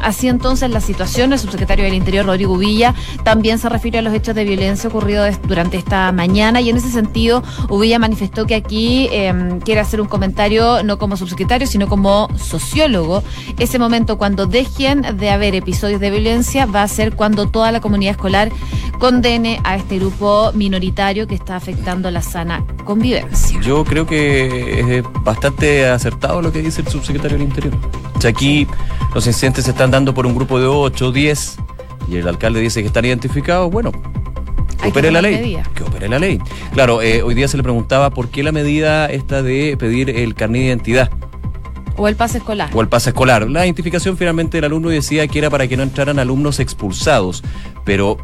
así 0.02 0.28
entonces 0.28 0.70
la 0.70 0.82
situación, 0.82 1.34
el 1.34 1.40
subsecretario 1.40 1.86
del 1.86 1.94
Interior, 1.94 2.26
Rodrigo 2.26 2.58
Villa, 2.58 2.94
también 3.24 3.60
se 3.60 3.70
refiere 3.70 4.00
a 4.00 4.02
los 4.02 4.14
hechos 4.14 4.36
de 4.36 4.44
violencia 4.44 4.90
ocurridos 4.90 5.36
durante 5.48 5.78
esta 5.78 6.12
mañana 6.12 6.62
y 6.62 6.70
en 6.70 6.78
ese 6.78 6.90
sentido 6.90 7.44
Uvilla 7.70 8.00
manifestó 8.00 8.46
que 8.46 8.56
aquí 8.56 9.10
quiere 9.64 9.80
hacer 9.80 10.02
un 10.02 10.08
comentario 10.08 10.84
no 10.84 10.98
como 10.98 11.18
subsecretario, 11.18 11.68
sino 11.68 11.88
como 11.88 12.30
sociólogo. 12.38 13.24
Ese 13.60 13.80
momento 13.80 14.18
cuando 14.18 14.46
dejen 14.46 15.18
de 15.18 15.30
haber 15.30 15.56
episodios 15.56 16.00
de 16.00 16.10
violencia 16.10 16.66
va 16.66 16.84
a 16.84 16.88
ser 16.88 17.16
cuando 17.16 17.48
toda 17.48 17.72
la 17.72 17.82
comunidad 17.82 18.12
escolar 18.12 18.52
condene 19.00 19.60
a 19.64 19.76
este 19.76 20.00
grupo 20.00 20.52
minoritario 20.54 21.28
que 21.28 21.36
está 21.36 21.56
afectando 21.56 22.10
la 22.12 22.22
sana 22.22 22.66
convivencia. 22.86 23.60
Yo 23.62 23.84
creo 23.84 24.06
que 24.06 24.98
es 24.98 25.04
bastante 25.24 25.88
acertado 25.88 26.42
lo 26.42 26.52
que 26.52 26.62
dice 26.62 26.82
el 26.82 26.88
subsecretario 26.88 27.38
del 27.38 27.48
Interior. 27.48 27.74
Aquí 28.24 28.68
los 29.14 29.28
incidentes 29.28 29.66
se 29.66 29.72
están 29.72 29.92
dando 29.92 30.14
por 30.14 30.26
un 30.26 30.36
grupo 30.36 30.60
de 30.60 30.66
8, 30.66 31.12
10 31.12 31.58
y 32.10 32.18
el 32.18 32.28
alcalde 32.28 32.60
dice 32.60 32.82
que 32.82 32.88
están 32.88 33.06
identificados, 33.06 33.72
bueno, 33.72 33.92
que 34.82 34.90
opere 34.90 35.12
la 35.12 35.22
ley. 35.22 35.58
Que 35.74 35.84
opere 35.84 36.08
la 36.08 36.20
ley. 36.20 36.40
Claro, 36.74 37.02
eh, 37.02 37.24
hoy 37.24 37.34
día 37.34 37.48
se 37.48 37.58
le 37.58 37.64
preguntaba 37.64 38.10
por 38.10 38.30
qué 38.30 38.44
la 38.44 38.52
medida 38.52 39.08
esta 39.08 39.42
de 39.42 39.76
pedir 39.78 40.10
el 40.10 40.36
carnet 40.36 40.62
de 40.62 40.68
identidad. 40.68 41.12
O 41.98 42.08
el 42.08 42.16
pase 42.16 42.40
escolar. 42.40 42.70
O 42.74 42.82
el 42.82 42.88
pase 42.88 43.12
escolar. 43.12 43.50
La 43.50 43.66
identificación 43.66 44.18
finalmente 44.18 44.58
del 44.58 44.66
alumno 44.66 44.90
decía 44.90 45.28
que 45.28 45.40
era 45.40 45.50
para 45.50 45.68
que 45.68 45.78
no 45.78 45.84
entraran 45.84 46.20
alumnos 46.20 46.60
expulsados. 46.60 47.44
Pero 47.86 48.18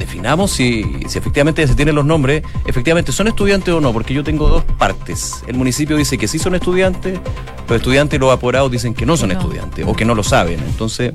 definamos 0.00 0.50
si, 0.50 0.82
si 1.06 1.18
efectivamente 1.18 1.64
se 1.68 1.74
tienen 1.76 1.94
los 1.94 2.04
nombres, 2.04 2.42
efectivamente 2.66 3.12
son 3.12 3.28
estudiantes 3.28 3.72
o 3.72 3.80
no, 3.80 3.92
porque 3.92 4.14
yo 4.14 4.24
tengo 4.24 4.48
dos 4.48 4.64
partes. 4.64 5.44
El 5.46 5.56
municipio 5.56 5.96
dice 5.96 6.18
que 6.18 6.26
sí 6.26 6.40
son 6.40 6.56
estudiantes, 6.56 7.20
los 7.68 7.76
estudiantes 7.76 8.16
y 8.16 8.20
los 8.20 8.32
apurados 8.32 8.72
dicen 8.72 8.94
que 8.94 9.06
no 9.06 9.16
son 9.16 9.30
estudiantes 9.30 9.86
o 9.86 9.94
que 9.94 10.04
no 10.04 10.16
lo 10.16 10.24
saben. 10.24 10.58
Entonces, 10.60 11.12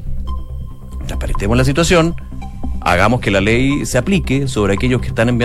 transparentemos 1.08 1.58
la 1.58 1.66
situación, 1.66 2.16
hagamos 2.86 3.20
que 3.20 3.32
la 3.32 3.42
ley 3.42 3.86
se 3.86 3.98
aplique 3.98 4.48
sobre 4.48 4.76
aquellos 4.76 5.02
que 5.02 5.08
están 5.08 5.38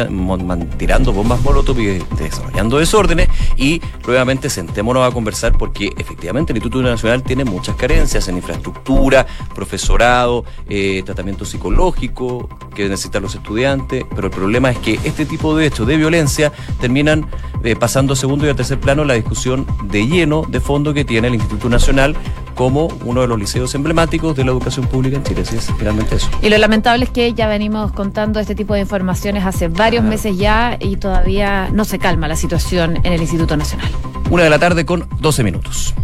tirando 0.76 1.12
bombas 1.12 1.40
molotov 1.40 1.80
y 1.80 1.98
desarrollando 2.18 2.78
desórdenes 2.78 3.28
y 3.56 3.80
nuevamente 4.06 4.50
sentémonos 4.50 5.08
a 5.08 5.12
conversar 5.12 5.56
porque 5.56 5.90
efectivamente 5.96 6.52
el 6.52 6.58
Instituto 6.58 6.82
Nacional 6.82 7.22
tiene 7.22 7.46
muchas 7.46 7.76
carencias 7.76 8.28
en 8.28 8.36
infraestructura, 8.36 9.26
profesorado, 9.54 10.44
eh, 10.68 11.02
tratamiento 11.04 11.46
psicológico 11.46 12.46
que 12.74 12.88
necesitan 12.88 13.22
los 13.22 13.34
estudiantes, 13.34 14.04
pero 14.14 14.26
el 14.26 14.32
problema 14.32 14.70
es 14.70 14.78
que 14.78 15.00
este 15.04 15.24
tipo 15.24 15.56
de 15.56 15.66
hechos 15.66 15.86
de 15.86 15.96
violencia 15.96 16.52
terminan 16.78 17.26
eh, 17.64 17.74
pasando 17.74 18.12
a 18.12 18.16
segundo 18.16 18.46
y 18.46 18.50
a 18.50 18.54
tercer 18.54 18.78
plano 18.78 19.04
la 19.04 19.14
discusión 19.14 19.66
de 19.84 20.06
lleno, 20.06 20.44
de 20.46 20.60
fondo 20.60 20.92
que 20.92 21.06
tiene 21.06 21.28
el 21.28 21.34
Instituto 21.34 21.70
Nacional 21.70 22.14
como 22.60 22.88
uno 23.06 23.22
de 23.22 23.26
los 23.26 23.38
liceos 23.38 23.74
emblemáticos 23.74 24.36
de 24.36 24.44
la 24.44 24.50
educación 24.50 24.86
pública 24.86 25.16
en 25.16 25.22
Chile. 25.22 25.40
Así 25.40 25.56
es 25.56 25.72
finalmente 25.78 26.16
eso. 26.16 26.28
Y 26.42 26.50
lo 26.50 26.58
lamentable 26.58 27.06
es 27.06 27.10
que 27.10 27.32
ya 27.32 27.48
venimos 27.48 27.90
contando 27.92 28.38
este 28.38 28.54
tipo 28.54 28.74
de 28.74 28.80
informaciones 28.80 29.46
hace 29.46 29.68
varios 29.68 30.04
meses 30.04 30.36
ya 30.36 30.76
y 30.78 30.96
todavía 30.96 31.70
no 31.72 31.86
se 31.86 31.98
calma 31.98 32.28
la 32.28 32.36
situación 32.36 32.98
en 33.02 33.14
el 33.14 33.22
Instituto 33.22 33.56
Nacional. 33.56 33.90
Una 34.28 34.42
de 34.44 34.50
la 34.50 34.58
tarde 34.58 34.84
con 34.84 35.08
12 35.20 35.42
minutos. 35.42 35.94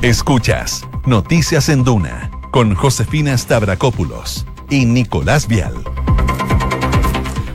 Escuchas 0.00 0.86
Noticias 1.06 1.68
en 1.68 1.82
Duna 1.82 2.30
con 2.52 2.76
Josefina 2.76 3.36
Stavrakopoulos 3.36 4.46
y 4.70 4.84
Nicolás 4.86 5.48
Vial. 5.48 5.74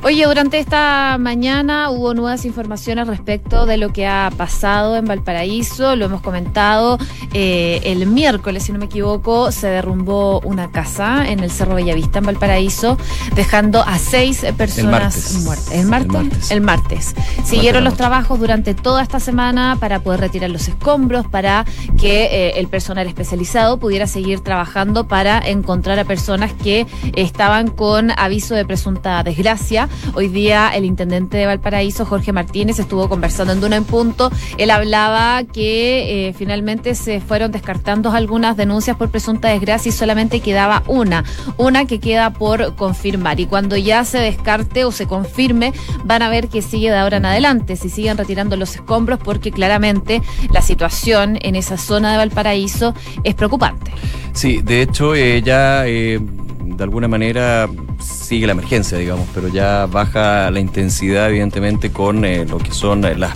Oye, 0.07 0.25
durante 0.25 0.57
esta 0.57 1.17
mañana 1.19 1.89
hubo 1.89 2.13
nuevas 2.13 2.45
informaciones 2.45 3.07
respecto 3.07 3.65
de 3.65 3.75
lo 3.75 3.91
que 3.91 4.07
ha 4.07 4.31
pasado 4.37 4.95
en 4.95 5.03
Valparaíso. 5.03 5.97
Lo 5.97 6.05
hemos 6.05 6.21
comentado 6.21 6.97
eh, 7.33 7.81
el 7.83 8.07
miércoles, 8.07 8.63
si 8.63 8.71
no 8.71 8.79
me 8.79 8.85
equivoco, 8.85 9.51
se 9.51 9.67
derrumbó 9.67 10.39
una 10.45 10.71
casa 10.71 11.29
en 11.29 11.41
el 11.41 11.51
Cerro 11.51 11.75
Bellavista, 11.75 12.19
en 12.19 12.25
Valparaíso, 12.27 12.97
dejando 13.35 13.83
a 13.83 13.97
seis 13.97 14.45
personas 14.55 15.41
muertas. 15.43 15.71
¿El 15.73 15.87
martes? 15.87 16.51
El 16.51 16.61
martes. 16.61 17.13
Siguieron 17.43 17.83
los 17.83 17.97
trabajos 17.97 18.39
durante 18.39 18.75
toda 18.75 19.03
esta 19.03 19.19
semana 19.19 19.75
para 19.77 19.99
poder 19.99 20.21
retirar 20.21 20.49
los 20.49 20.69
escombros, 20.69 21.27
para 21.27 21.65
que 21.99 22.27
eh, 22.31 22.59
el 22.59 22.69
personal 22.69 23.07
especializado 23.07 23.77
pudiera 23.77 24.07
seguir 24.07 24.39
trabajando 24.39 25.05
para 25.05 25.39
encontrar 25.39 25.99
a 25.99 26.05
personas 26.05 26.53
que 26.53 26.87
estaban 27.17 27.67
con 27.67 28.17
aviso 28.17 28.55
de 28.55 28.63
presunta 28.63 29.21
desgracia 29.21 29.89
Hoy 30.13 30.27
día 30.27 30.69
el 30.73 30.85
intendente 30.85 31.37
de 31.37 31.45
Valparaíso, 31.45 32.05
Jorge 32.05 32.31
Martínez, 32.31 32.79
estuvo 32.79 33.09
conversando 33.09 33.53
en 33.53 33.61
Duna 33.61 33.75
en 33.75 33.83
Punto. 33.83 34.31
Él 34.57 34.71
hablaba 34.71 35.43
que 35.43 36.27
eh, 36.27 36.33
finalmente 36.33 36.95
se 36.95 37.21
fueron 37.21 37.51
descartando 37.51 38.11
algunas 38.11 38.57
denuncias 38.57 38.97
por 38.97 39.09
presunta 39.09 39.49
desgracia 39.49 39.89
y 39.89 39.91
solamente 39.91 40.39
quedaba 40.39 40.83
una, 40.87 41.23
una 41.57 41.85
que 41.85 41.99
queda 41.99 42.31
por 42.31 42.75
confirmar. 42.75 43.39
Y 43.39 43.45
cuando 43.45 43.77
ya 43.77 44.03
se 44.05 44.19
descarte 44.19 44.85
o 44.85 44.91
se 44.91 45.07
confirme, 45.07 45.73
van 46.03 46.21
a 46.21 46.29
ver 46.29 46.47
que 46.47 46.61
sigue 46.61 46.89
de 46.89 46.97
ahora 46.97 47.17
en 47.17 47.25
adelante, 47.25 47.75
si 47.75 47.89
siguen 47.89 48.17
retirando 48.17 48.55
los 48.57 48.75
escombros, 48.75 49.19
porque 49.23 49.51
claramente 49.51 50.21
la 50.51 50.61
situación 50.61 51.37
en 51.41 51.55
esa 51.55 51.77
zona 51.77 52.11
de 52.11 52.17
Valparaíso 52.17 52.93
es 53.23 53.35
preocupante. 53.35 53.91
Sí, 54.33 54.61
de 54.61 54.81
hecho, 54.81 55.15
eh, 55.15 55.41
ya 55.41 55.87
eh, 55.87 56.19
de 56.19 56.83
alguna 56.83 57.07
manera 57.07 57.67
sigue 57.99 58.45
la 58.45 58.53
emergencia, 58.53 58.97
digamos, 58.97 59.27
pero 59.33 59.47
ya 59.47 59.85
baja 59.85 60.51
la 60.51 60.59
intensidad, 60.59 61.29
evidentemente, 61.29 61.91
con 61.91 62.25
eh, 62.25 62.45
lo 62.45 62.57
que 62.57 62.71
son 62.71 63.05
eh, 63.05 63.15
las, 63.15 63.35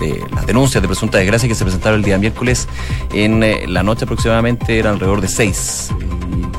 eh, 0.00 0.20
las 0.32 0.46
denuncias 0.46 0.82
de 0.82 0.88
presunta 0.88 1.18
desgracia 1.18 1.48
que 1.48 1.54
se 1.54 1.64
presentaron 1.64 2.00
el 2.00 2.04
día 2.04 2.18
miércoles 2.18 2.68
en 3.12 3.72
la 3.72 3.82
noche 3.82 4.04
aproximadamente, 4.04 4.78
eran 4.78 4.94
alrededor 4.94 5.20
de 5.20 5.28
seis. 5.28 5.90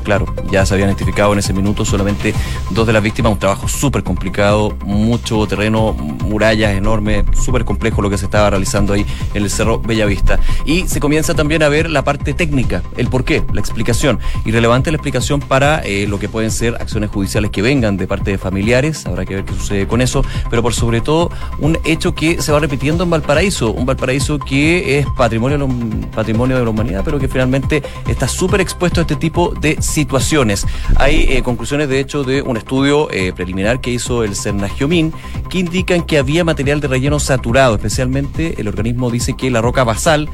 Claro, 0.04 0.26
ya 0.52 0.66
se 0.66 0.74
habían 0.74 0.90
identificado 0.90 1.34
en 1.34 1.40
ese 1.40 1.54
minuto 1.54 1.86
solamente 1.86 2.34
dos 2.72 2.88
de 2.88 2.94
las 2.94 3.04
víctimas, 3.04 3.32
un 3.32 3.40
trabajo 3.40 3.68
súper 3.68 4.04
complicado, 4.04 4.76
mucho 4.86 5.46
terreno, 5.48 5.94
murallas 5.94 6.72
enormes, 6.72 7.26
súper 7.34 7.66
complejo 7.66 8.02
lo 8.02 8.10
que 8.10 8.18
se 8.18 8.26
estaba 8.26 8.50
realizando 8.50 8.94
ahí 8.94 9.06
en 9.34 9.44
el 9.44 9.50
Cerro 9.50 9.80
Bellavista. 9.80 10.40
Y 10.66 10.88
se 10.88 11.00
comienza 11.00 11.34
también 11.34 11.64
a 11.64 11.70
ver 11.70 11.90
la 11.90 12.04
parte 12.04 12.34
técnica, 12.34 12.84
el 12.98 13.08
por 13.08 13.24
qué, 13.24 13.44
la 13.54 13.60
explicación. 13.60 14.20
Y 14.46 14.52
relevante 14.52 14.92
la 14.92 14.98
explicación 14.98 15.40
para 15.40 15.84
lo 16.08 16.20
que 16.20 16.30
pueden 16.30 16.52
ser 16.52 16.76
acciones 16.76 17.10
judiciales 17.10 17.52
que 17.52 17.62
vengan 17.62 17.98
de 17.98 18.08
parte 18.08 18.32
de 18.32 18.38
familiares, 18.38 19.06
habrá 19.06 19.26
que 19.26 19.36
ver 19.36 19.46
qué 19.46 19.54
sucede 19.54 19.88
con 19.88 20.02
eso, 20.02 20.24
pero 20.50 20.62
por 20.62 20.74
sobre 20.74 21.02
todo 21.02 21.32
un 21.60 21.78
hecho 21.84 22.14
que 22.14 22.42
se 22.42 22.52
va 22.52 22.60
repitiendo 22.60 23.04
en 23.04 23.10
Valparaíso, 23.10 23.72
un 23.72 23.86
Valparaíso 23.86 24.40
que 24.40 25.00
es 25.00 25.08
patrimonio, 25.18 25.68
patrimonio 26.16 26.58
de 26.58 26.64
la 26.64 26.70
humanidad, 26.70 27.02
pero 27.04 27.20
que 27.20 27.28
finalmente 27.28 27.84
está 28.08 28.28
súper 28.28 28.62
expuesto 28.62 29.02
a 29.02 29.04
este 29.04 29.16
tipo 29.16 29.54
de 29.60 29.79
situaciones. 29.82 30.66
Hay 30.96 31.26
eh, 31.30 31.44
conclusiones, 31.44 31.90
de 31.90 32.00
hecho, 32.00 32.24
de 32.24 32.42
un 32.42 32.58
estudio 32.58 33.10
eh, 33.12 33.34
preliminar 33.34 33.82
que 33.82 33.92
hizo 33.92 34.24
el 34.24 34.36
Cernagiomín 34.36 35.14
que 35.50 35.60
indican 35.60 36.04
que 36.04 36.18
había 36.18 36.44
material 36.44 36.80
de 36.80 36.88
relleno 36.88 37.20
saturado, 37.20 37.76
especialmente 37.76 38.60
el 38.60 38.68
organismo 38.68 39.10
dice 39.10 39.36
que 39.36 39.50
la 39.50 39.62
roca 39.62 39.84
basal 39.84 40.30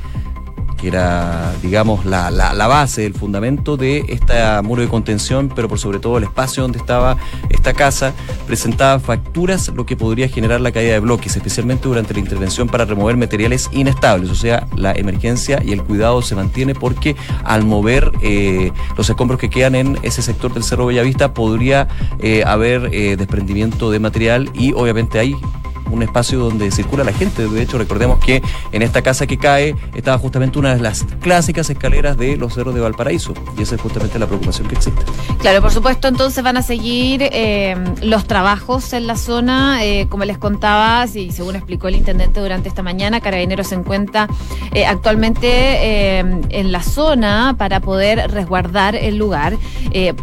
que 0.76 0.88
era, 0.88 1.54
digamos, 1.62 2.06
la, 2.06 2.32
la, 2.32 2.68
base, 2.68 3.06
el 3.06 3.14
fundamento 3.14 3.78
de 3.78 4.06
esta 4.08 4.62
muro 4.62 4.82
de 4.82 4.88
contención, 4.88 5.52
pero 5.54 5.68
por 5.68 5.80
sobre 5.80 6.00
todo 6.00 6.18
el 6.18 6.24
espacio 6.24 6.64
donde 6.64 6.80
estaba 6.80 7.18
esta 7.50 7.74
casa, 7.74 8.14
presentaba 8.48 9.00
facturas, 9.00 9.70
lo 9.70 9.86
que 9.86 9.96
podría 9.96 10.28
generar 10.28 10.62
la 10.62 10.72
caída 10.72 10.94
de 10.94 11.00
bloques, 11.00 11.36
especialmente 11.36 11.88
durante 11.88 12.14
la 12.14 12.20
intervención 12.20 12.68
para 12.68 12.86
remover 12.86 13.18
materiales 13.18 13.70
inestables. 13.72 14.30
O 14.30 14.36
sea, 14.36 14.68
la 14.76 14.92
emergencia 14.94 15.62
y 15.64 15.72
el 15.72 15.84
cuidado 15.84 16.22
se 16.22 16.36
mantiene 16.36 16.76
porque 16.76 17.16
al 17.44 17.64
mover 17.64 18.12
eh, 18.22 18.72
los 18.98 19.10
escombros 19.10 19.40
que 19.40 19.50
quedan 19.50 19.76
en 19.76 19.98
ese 20.04 20.22
sector 20.22 20.54
del 20.54 20.64
Cerro 20.64 20.86
Bellavista 20.86 21.34
podría 21.34 21.88
eh, 22.20 22.44
haber 22.46 22.90
eh, 22.94 23.16
desprendimiento 23.18 23.92
de 23.92 24.00
material 24.00 24.50
y 24.54 24.74
obviamente 24.74 25.20
hay 25.20 25.36
un 25.92 26.04
espacio 26.04 26.40
donde 26.40 26.72
circula 26.72 27.04
la 27.04 27.14
gente. 27.14 27.48
De 27.48 27.62
hecho, 27.62 27.78
recordemos 27.78 28.20
que 28.20 28.42
en 28.72 28.82
esta 28.82 29.02
casa 29.02 29.28
que 29.28 29.38
cae 29.38 29.76
estaba 29.96 30.18
justamente 30.18 30.60
una 30.60 30.76
de 30.76 30.82
las 30.82 31.04
clásicas 31.22 31.70
escaleras 31.70 32.18
de 32.18 32.38
los 32.38 32.54
cerros 32.54 32.76
de 32.76 32.82
Valparaíso. 32.82 33.34
Y 33.58 33.64
esa 33.64 33.76
es 33.76 33.82
justamente 33.82 34.20
la 34.20 34.28
preocupación 34.28 34.68
que 34.68 34.76
existe. 34.76 35.02
Claro, 35.40 35.62
por 35.62 35.72
supuesto, 35.72 36.08
entonces 36.08 36.44
van 36.44 36.58
a 36.58 36.62
seguir 36.62 37.22
eh, 37.22 37.76
los 38.02 38.26
trabajos 38.26 38.94
en 38.94 39.08
la 39.08 39.16
zona. 39.16 39.84
Eh, 39.84 40.08
como 40.10 40.26
les 40.26 40.38
contaba, 40.38 41.06
y 41.14 41.32
según 41.32 41.56
explicó 41.56 41.88
el 41.88 41.96
intendente 41.96 42.40
durante 42.40 42.70
esta 42.70 42.84
mañana, 42.84 43.22
Carabineros 43.22 43.68
se 43.68 43.76
encuentra 43.76 44.28
eh, 44.74 44.86
actualmente 44.86 46.20
en 46.20 46.72
la 46.72 46.82
zona 46.82 47.56
para 47.58 47.80
poder 47.80 48.32
resguardar 48.32 48.96
el 48.96 49.18
lugar. 49.18 49.58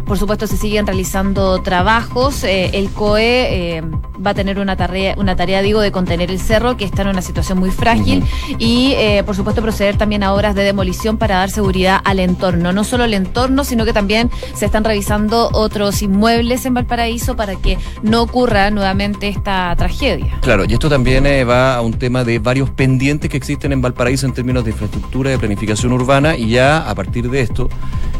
por 0.05 0.17
supuesto, 0.17 0.47
se 0.47 0.57
siguen 0.57 0.85
realizando 0.85 1.61
trabajos. 1.61 2.43
el 2.43 2.89
COE 2.91 3.81
va 4.25 4.31
a 4.31 4.33
tener 4.33 4.59
una 4.59 4.75
tarea, 4.75 5.15
una 5.17 5.35
tarea 5.35 5.52
tarea, 5.53 5.61
digo, 5.61 5.81
de 5.81 5.91
contener 5.91 6.31
el 6.31 6.39
cerro, 6.39 6.77
que 6.77 6.85
está 6.85 7.03
en 7.03 7.09
una 7.09 7.21
situación 7.21 7.59
muy 7.59 7.69
frágil, 7.69 8.23
y 8.57 8.93
eh, 8.97 9.21
por 9.23 9.35
supuesto 9.35 9.61
proceder 9.61 9.97
también 9.97 10.23
a 10.23 10.33
obras 10.33 10.55
de 10.55 10.63
demolición 10.63 11.17
para 11.17 11.37
dar 11.37 11.51
seguridad 11.51 12.01
al 12.03 12.19
entorno. 12.19 12.73
No 12.73 12.83
solo 12.83 13.03
el 13.03 13.13
entorno, 13.13 13.63
sino 13.63 13.85
que 13.85 13.93
también 13.93 14.31
se 14.55 14.65
están 14.65 14.83
revisando 14.83 15.49
otros 15.53 16.01
inmuebles 16.01 16.65
en 16.65 16.73
Valparaíso 16.73 17.35
para 17.35 17.55
que 17.55 17.77
no 18.01 18.23
ocurra 18.23 18.71
nuevamente 18.71 19.27
esta 19.27 19.75
tragedia. 19.75 20.39
Claro, 20.41 20.65
y 20.67 20.73
esto 20.73 20.89
también 20.89 21.27
eh, 21.27 21.43
va 21.43 21.75
a 21.75 21.81
un 21.81 21.93
tema 21.93 22.23
de 22.23 22.39
varios 22.39 22.71
pendientes 22.71 23.29
que 23.29 23.37
existen 23.37 23.71
en 23.73 23.81
Valparaíso 23.81 24.25
en 24.25 24.33
términos 24.33 24.63
de 24.63 24.71
infraestructura, 24.71 25.29
de 25.29 25.37
planificación 25.37 25.93
urbana, 25.93 26.35
y 26.35 26.49
ya 26.49 26.89
a 26.89 26.95
partir 26.95 27.29
de 27.29 27.41
esto, 27.41 27.69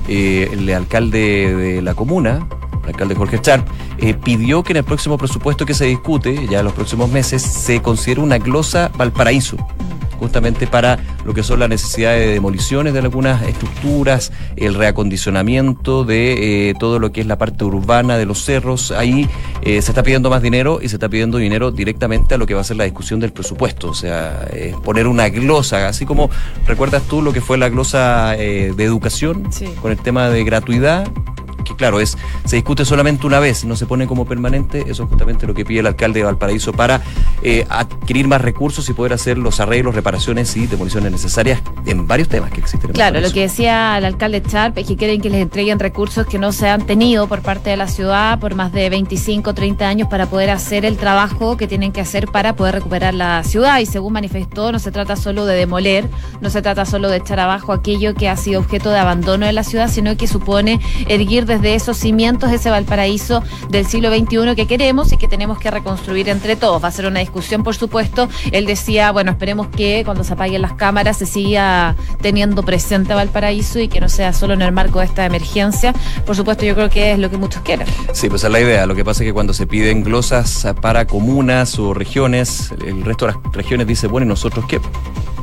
eh, 0.07 0.49
el 0.51 0.69
alcalde 0.69 1.55
de 1.55 1.81
la 1.81 1.95
comuna, 1.95 2.47
el 2.83 2.89
alcalde 2.89 3.15
Jorge 3.15 3.39
Char, 3.41 3.65
eh, 3.97 4.13
pidió 4.13 4.63
que 4.63 4.73
en 4.73 4.77
el 4.77 4.83
próximo 4.83 5.17
presupuesto 5.17 5.65
que 5.65 5.73
se 5.73 5.85
discute, 5.85 6.47
ya 6.47 6.59
en 6.59 6.65
los 6.65 6.73
próximos 6.73 7.09
meses, 7.09 7.41
se 7.41 7.81
considere 7.81 8.21
una 8.21 8.37
glosa 8.37 8.91
Valparaíso 8.97 9.57
justamente 10.23 10.67
para 10.67 10.99
lo 11.25 11.33
que 11.33 11.43
son 11.43 11.59
las 11.59 11.67
necesidades 11.67 12.27
de 12.27 12.33
demoliciones 12.33 12.93
de 12.93 12.99
algunas 12.99 13.41
estructuras, 13.43 14.31
el 14.55 14.73
reacondicionamiento 14.73 16.05
de 16.05 16.69
eh, 16.69 16.73
todo 16.79 16.97
lo 16.97 17.11
que 17.11 17.19
es 17.19 17.27
la 17.27 17.37
parte 17.37 17.65
urbana 17.65 18.17
de 18.17 18.25
los 18.25 18.41
cerros. 18.45 18.91
Ahí 18.91 19.27
eh, 19.63 19.81
se 19.81 19.91
está 19.91 20.01
pidiendo 20.01 20.29
más 20.29 20.41
dinero 20.41 20.79
y 20.81 20.87
se 20.87 20.95
está 20.95 21.09
pidiendo 21.09 21.39
dinero 21.39 21.71
directamente 21.71 22.35
a 22.35 22.37
lo 22.37 22.45
que 22.45 22.53
va 22.53 22.61
a 22.61 22.63
ser 22.63 22.77
la 22.77 22.85
discusión 22.85 23.19
del 23.19 23.33
presupuesto. 23.33 23.89
O 23.89 23.93
sea, 23.93 24.47
eh, 24.51 24.73
poner 24.81 25.07
una 25.07 25.27
glosa, 25.27 25.89
así 25.89 26.05
como 26.05 26.29
recuerdas 26.65 27.03
tú 27.03 27.21
lo 27.21 27.33
que 27.33 27.41
fue 27.41 27.57
la 27.57 27.67
glosa 27.67 28.31
de 28.33 28.83
educación 28.83 29.49
con 29.81 29.91
el 29.91 29.97
tema 29.97 30.29
de 30.29 30.43
gratuidad 30.45 31.11
que 31.63 31.75
claro, 31.75 32.00
es 32.00 32.17
se 32.46 32.55
discute 32.55 32.86
solamente 32.86 33.25
una 33.27 33.39
vez, 33.39 33.65
no 33.65 33.75
se 33.75 33.86
pone 33.86 34.08
como 34.08 34.25
permanente, 34.25 34.86
eso 34.88 35.03
es 35.03 35.10
justamente 35.10 35.48
lo 35.48 35.53
que 35.53 35.65
pide 35.65 35.79
el 35.79 35.88
alcalde 35.88 36.20
de 36.20 36.25
Valparaíso 36.25 36.74
para 36.74 37.01
eh, 37.41 37.65
adquirir 37.70 38.27
más 38.27 38.41
recursos 38.41 38.88
y 38.89 38.93
poder 38.93 39.13
hacer 39.13 39.38
los 39.38 39.60
arreglos, 39.60 39.96
reparaciones 39.96 40.55
y 40.55 40.67
demoliciones 40.67 41.12
necesarias 41.12 41.62
en 41.86 42.08
varios 42.08 42.29
temas 42.29 42.51
que 42.51 42.62
existen. 42.62 42.89
En 42.89 42.96
claro, 42.96 43.20
lo 43.20 43.32
que 43.32 43.41
decía 43.41 43.98
el 43.98 44.05
alcalde 44.05 44.41
Charp 44.41 44.77
es 44.77 44.88
que 44.88 44.96
quieren 44.96 45.22
que 45.22 45.29
les 45.29 45.41
entreguen 45.41 45.79
recursos 45.79 46.25
que 46.27 46.39
no 46.39 46.51
se 46.51 46.70
han 46.70 46.86
tenido 46.86 47.27
por 47.27 47.41
parte 47.41 47.70
de 47.70 47.77
la 47.77 47.88
ciudad 47.88 48.39
por 48.39 48.55
más 48.55 48.72
de 48.72 48.89
25, 48.89 49.53
30 49.53 49.88
años 49.88 50.08
para 50.10 50.25
poder 50.27 50.50
hacer 50.50 50.86
el 50.86 50.98
trabajo 50.98 51.58
que 51.58 51.67
tienen 51.67 51.91
que 51.91 52.01
hacer 52.01 52.27
para 52.27 52.55
poder 52.55 52.75
recuperar 52.75 53.13
la 53.13 53.43
ciudad 53.43 53.79
y 53.79 53.86
según 53.86 54.13
manifestó 54.13 54.72
no 54.72 54.79
se 54.79 54.91
trata 54.91 55.15
solo 55.15 55.46
de 55.46 55.55
demoler, 55.55 56.10
no 56.41 56.50
se 56.50 56.62
trata 56.62 56.86
solo 56.86 57.10
de 57.10 57.17
echar 57.17 57.39
abajo 57.39 57.74
aquello 57.74 58.13
que 58.13 58.29
ha 58.29 58.38
sido 58.38 58.60
objeto 58.60 58.89
de 58.89 59.00
abandono 59.00 59.46
de 59.46 59.53
la 59.53 59.63
ciudad, 59.63 59.89
sino 59.89 60.15
que 60.17 60.27
supone 60.27 60.79
erguir 61.08 61.46
desde 61.53 61.75
esos 61.75 61.98
cimientos 61.98 62.51
ese 62.51 62.69
Valparaíso 62.69 63.43
del 63.69 63.86
siglo 63.86 64.10
XXI 64.10 64.55
que 64.55 64.65
queremos 64.65 65.12
y 65.12 65.17
que 65.17 65.27
tenemos 65.27 65.60
que 65.60 65.69
reconstruir 65.69 66.29
entre 66.29 66.55
todos. 66.55 66.83
Va 66.83 66.88
a 66.88 66.91
ser 66.91 67.05
una 67.05 67.19
discusión, 67.19 67.63
por 67.63 67.75
supuesto. 67.75 68.27
Él 68.51 68.65
decía, 68.65 69.12
bueno, 69.12 69.31
esperemos 69.31 69.67
que 69.67 70.03
cuando 70.03 70.24
se 70.24 70.33
apaguen 70.33 70.62
las 70.62 70.74
cámaras 70.74 71.17
se 71.17 71.25
siga 71.25 71.95
teniendo 72.22 72.63
presente 72.63 73.13
Valparaíso 73.13 73.79
y 73.79 73.88
que 73.88 74.01
no 74.01 74.10
sea 74.10 74.33
solo 74.33 74.53
en 74.55 74.62
el 74.63 74.72
marco 74.72 75.00
de 75.00 75.05
esta 75.05 75.25
emergencia. 75.25 75.93
Por 76.25 76.36
supuesto, 76.36 76.65
yo 76.65 76.74
creo 76.74 76.89
que 76.89 77.12
es 77.12 77.19
lo 77.19 77.29
que 77.29 77.38
muchos 77.38 77.62
quieren. 77.62 77.88
Sí, 78.13 78.29
pues 78.29 78.43
es 78.43 78.51
la 78.51 78.60
idea. 78.60 78.86
Lo 78.86 78.95
que 78.95 79.05
pasa 79.05 79.24
es 79.24 79.29
que 79.29 79.33
cuando 79.33 79.53
se 79.53 79.67
piden 79.67 80.03
glosas 80.03 80.67
para 80.81 81.05
comunas 81.05 81.77
o 81.77 81.93
regiones, 81.93 82.74
el 82.86 83.03
resto 83.03 83.27
de 83.27 83.33
las 83.33 83.53
regiones 83.53 83.88
dice, 83.88 84.07
bueno, 84.07 84.25
¿y 84.25 84.29
nosotros 84.29 84.65
qué? 84.67 84.79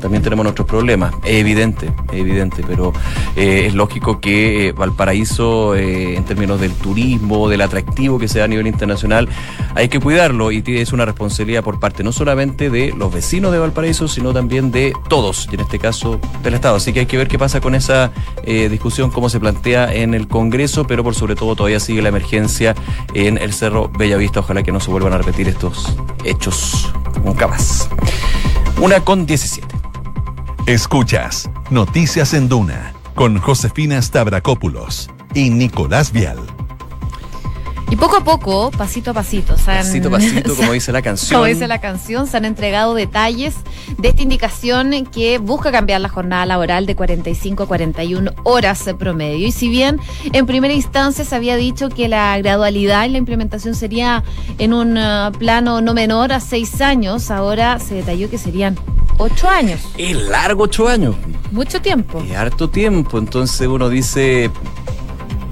también 0.00 0.23
tenemos 0.23 0.43
nuestros 0.43 0.67
problemas. 0.67 1.14
Es 1.25 1.37
evidente, 1.37 1.93
es 2.12 2.19
evidente, 2.19 2.64
pero 2.67 2.93
eh, 3.37 3.67
es 3.67 3.75
lógico 3.75 4.21
que 4.21 4.69
eh, 4.69 4.73
Valparaíso, 4.73 5.76
eh, 5.76 6.00
en 6.16 6.25
términos 6.25 6.61
del 6.61 6.73
turismo, 6.73 7.49
del 7.49 7.61
atractivo 7.61 8.19
que 8.19 8.28
se 8.28 8.38
da 8.38 8.47
a 8.47 8.49
nivel 8.49 8.66
internacional, 8.66 9.28
hay 9.75 9.88
que 9.88 10.00
cuidarlo 10.00 10.52
y 10.52 10.62
es 10.66 10.92
una 10.92 11.04
responsabilidad 11.04 11.62
por 11.62 11.80
parte 11.80 12.02
no 12.02 12.12
solamente 12.12 12.71
de 12.71 12.92
los 12.97 13.12
vecinos 13.12 13.52
de 13.52 13.59
Valparaíso, 13.59 14.09
sino 14.09 14.33
también 14.33 14.71
de 14.71 14.92
todos, 15.09 15.49
y 15.50 15.54
en 15.54 15.61
este 15.61 15.78
caso 15.78 16.21
del 16.42 16.54
Estado. 16.54 16.76
Así 16.76 16.92
que 16.92 17.00
hay 17.00 17.07
que 17.07 17.16
ver 17.16 17.28
qué 17.28 17.38
pasa 17.38 17.61
con 17.61 17.75
esa 17.75 18.12
discusión, 18.45 19.11
cómo 19.11 19.28
se 19.28 19.40
plantea 19.40 19.92
en 19.92 20.14
el 20.14 20.28
Congreso, 20.28 20.87
pero 20.87 21.02
por 21.04 21.14
sobre 21.14 21.35
todo 21.35 21.57
todavía 21.57 21.80
sigue 21.80 22.02
la 22.02 22.09
emergencia 22.09 22.75
en 23.14 23.38
el 23.38 23.52
Cerro 23.52 23.88
Bellavista. 23.88 24.40
Ojalá 24.40 24.62
que 24.62 24.73
no 24.73 24.80
se 24.80 24.90
vuelvan 24.90 25.12
a 25.12 25.19
repetir 25.19 25.49
estos 25.49 25.97
hechos 26.25 26.92
nunca 27.25 27.47
más. 27.47 27.88
Una 28.80 29.00
con 29.00 29.26
17. 29.26 29.66
Escuchas 30.66 31.50
Noticias 31.71 32.35
en 32.35 32.49
Duna 32.49 32.92
con 33.14 33.38
Josefina 33.38 34.00
Stavrakopoulos 34.00 35.11
y 35.35 35.51
Nicolás 35.51 36.13
Vial. 36.13 36.39
Y 37.91 37.97
poco 37.97 38.19
a 38.19 38.25
poco, 38.25 38.71
pasito 38.71 39.11
a 39.11 39.15
pasito, 39.15 39.57
pasito 39.57 40.09
a 40.09 40.11
pasito, 40.13 40.55
como 40.55 40.73
dice 40.75 40.93
la 40.93 41.03
canción. 41.03 41.41
Como 41.41 41.47
dice 41.47 41.67
la 41.67 41.81
canción, 41.81 42.29
se 42.29 42.37
han 42.37 42.45
entregado 42.45 42.95
detalles 42.95 43.57
de 43.99 44.11
esta 44.11 44.23
indicación 44.23 45.07
que 45.07 45.39
busca 45.39 45.73
cambiar 45.73 46.01
la 46.01 46.09
jornada 46.09 46.47
laboral 46.47 46.87
de 46.87 46.95
45 46.95 47.65
a 47.65 47.67
41 47.67 48.31
horas 48.45 48.89
promedio. 48.97 49.45
Y 49.45 49.51
si 49.51 49.69
bien 49.69 49.99
en 50.33 50.47
primera 50.47 50.73
instancia 50.73 51.25
se 51.25 51.35
había 51.35 51.57
dicho 51.57 51.89
que 51.89 52.07
la 52.07 52.39
gradualidad 52.39 53.07
en 53.07 53.13
la 53.13 53.19
implementación 53.19 53.75
sería 53.75 54.23
en 54.59 54.73
un 54.73 54.97
uh, 54.97 55.33
plano 55.37 55.81
no 55.81 55.93
menor 55.93 56.33
a 56.33 56.39
seis 56.39 56.81
años, 56.81 57.33
ahora 57.33 57.81
se 57.81 57.97
detalló 57.97 58.31
que 58.31 58.38
serían 58.38 58.79
ocho 59.19 59.49
años. 59.49 59.81
Es 59.99 60.16
largo 60.16 60.64
ocho 60.64 60.88
años. 60.88 61.16
Mucho 61.51 61.83
tiempo. 61.83 62.23
Es 62.23 62.37
harto 62.37 62.71
tiempo. 62.71 63.19
Entonces 63.19 63.66
uno 63.66 63.88
dice, 63.88 64.51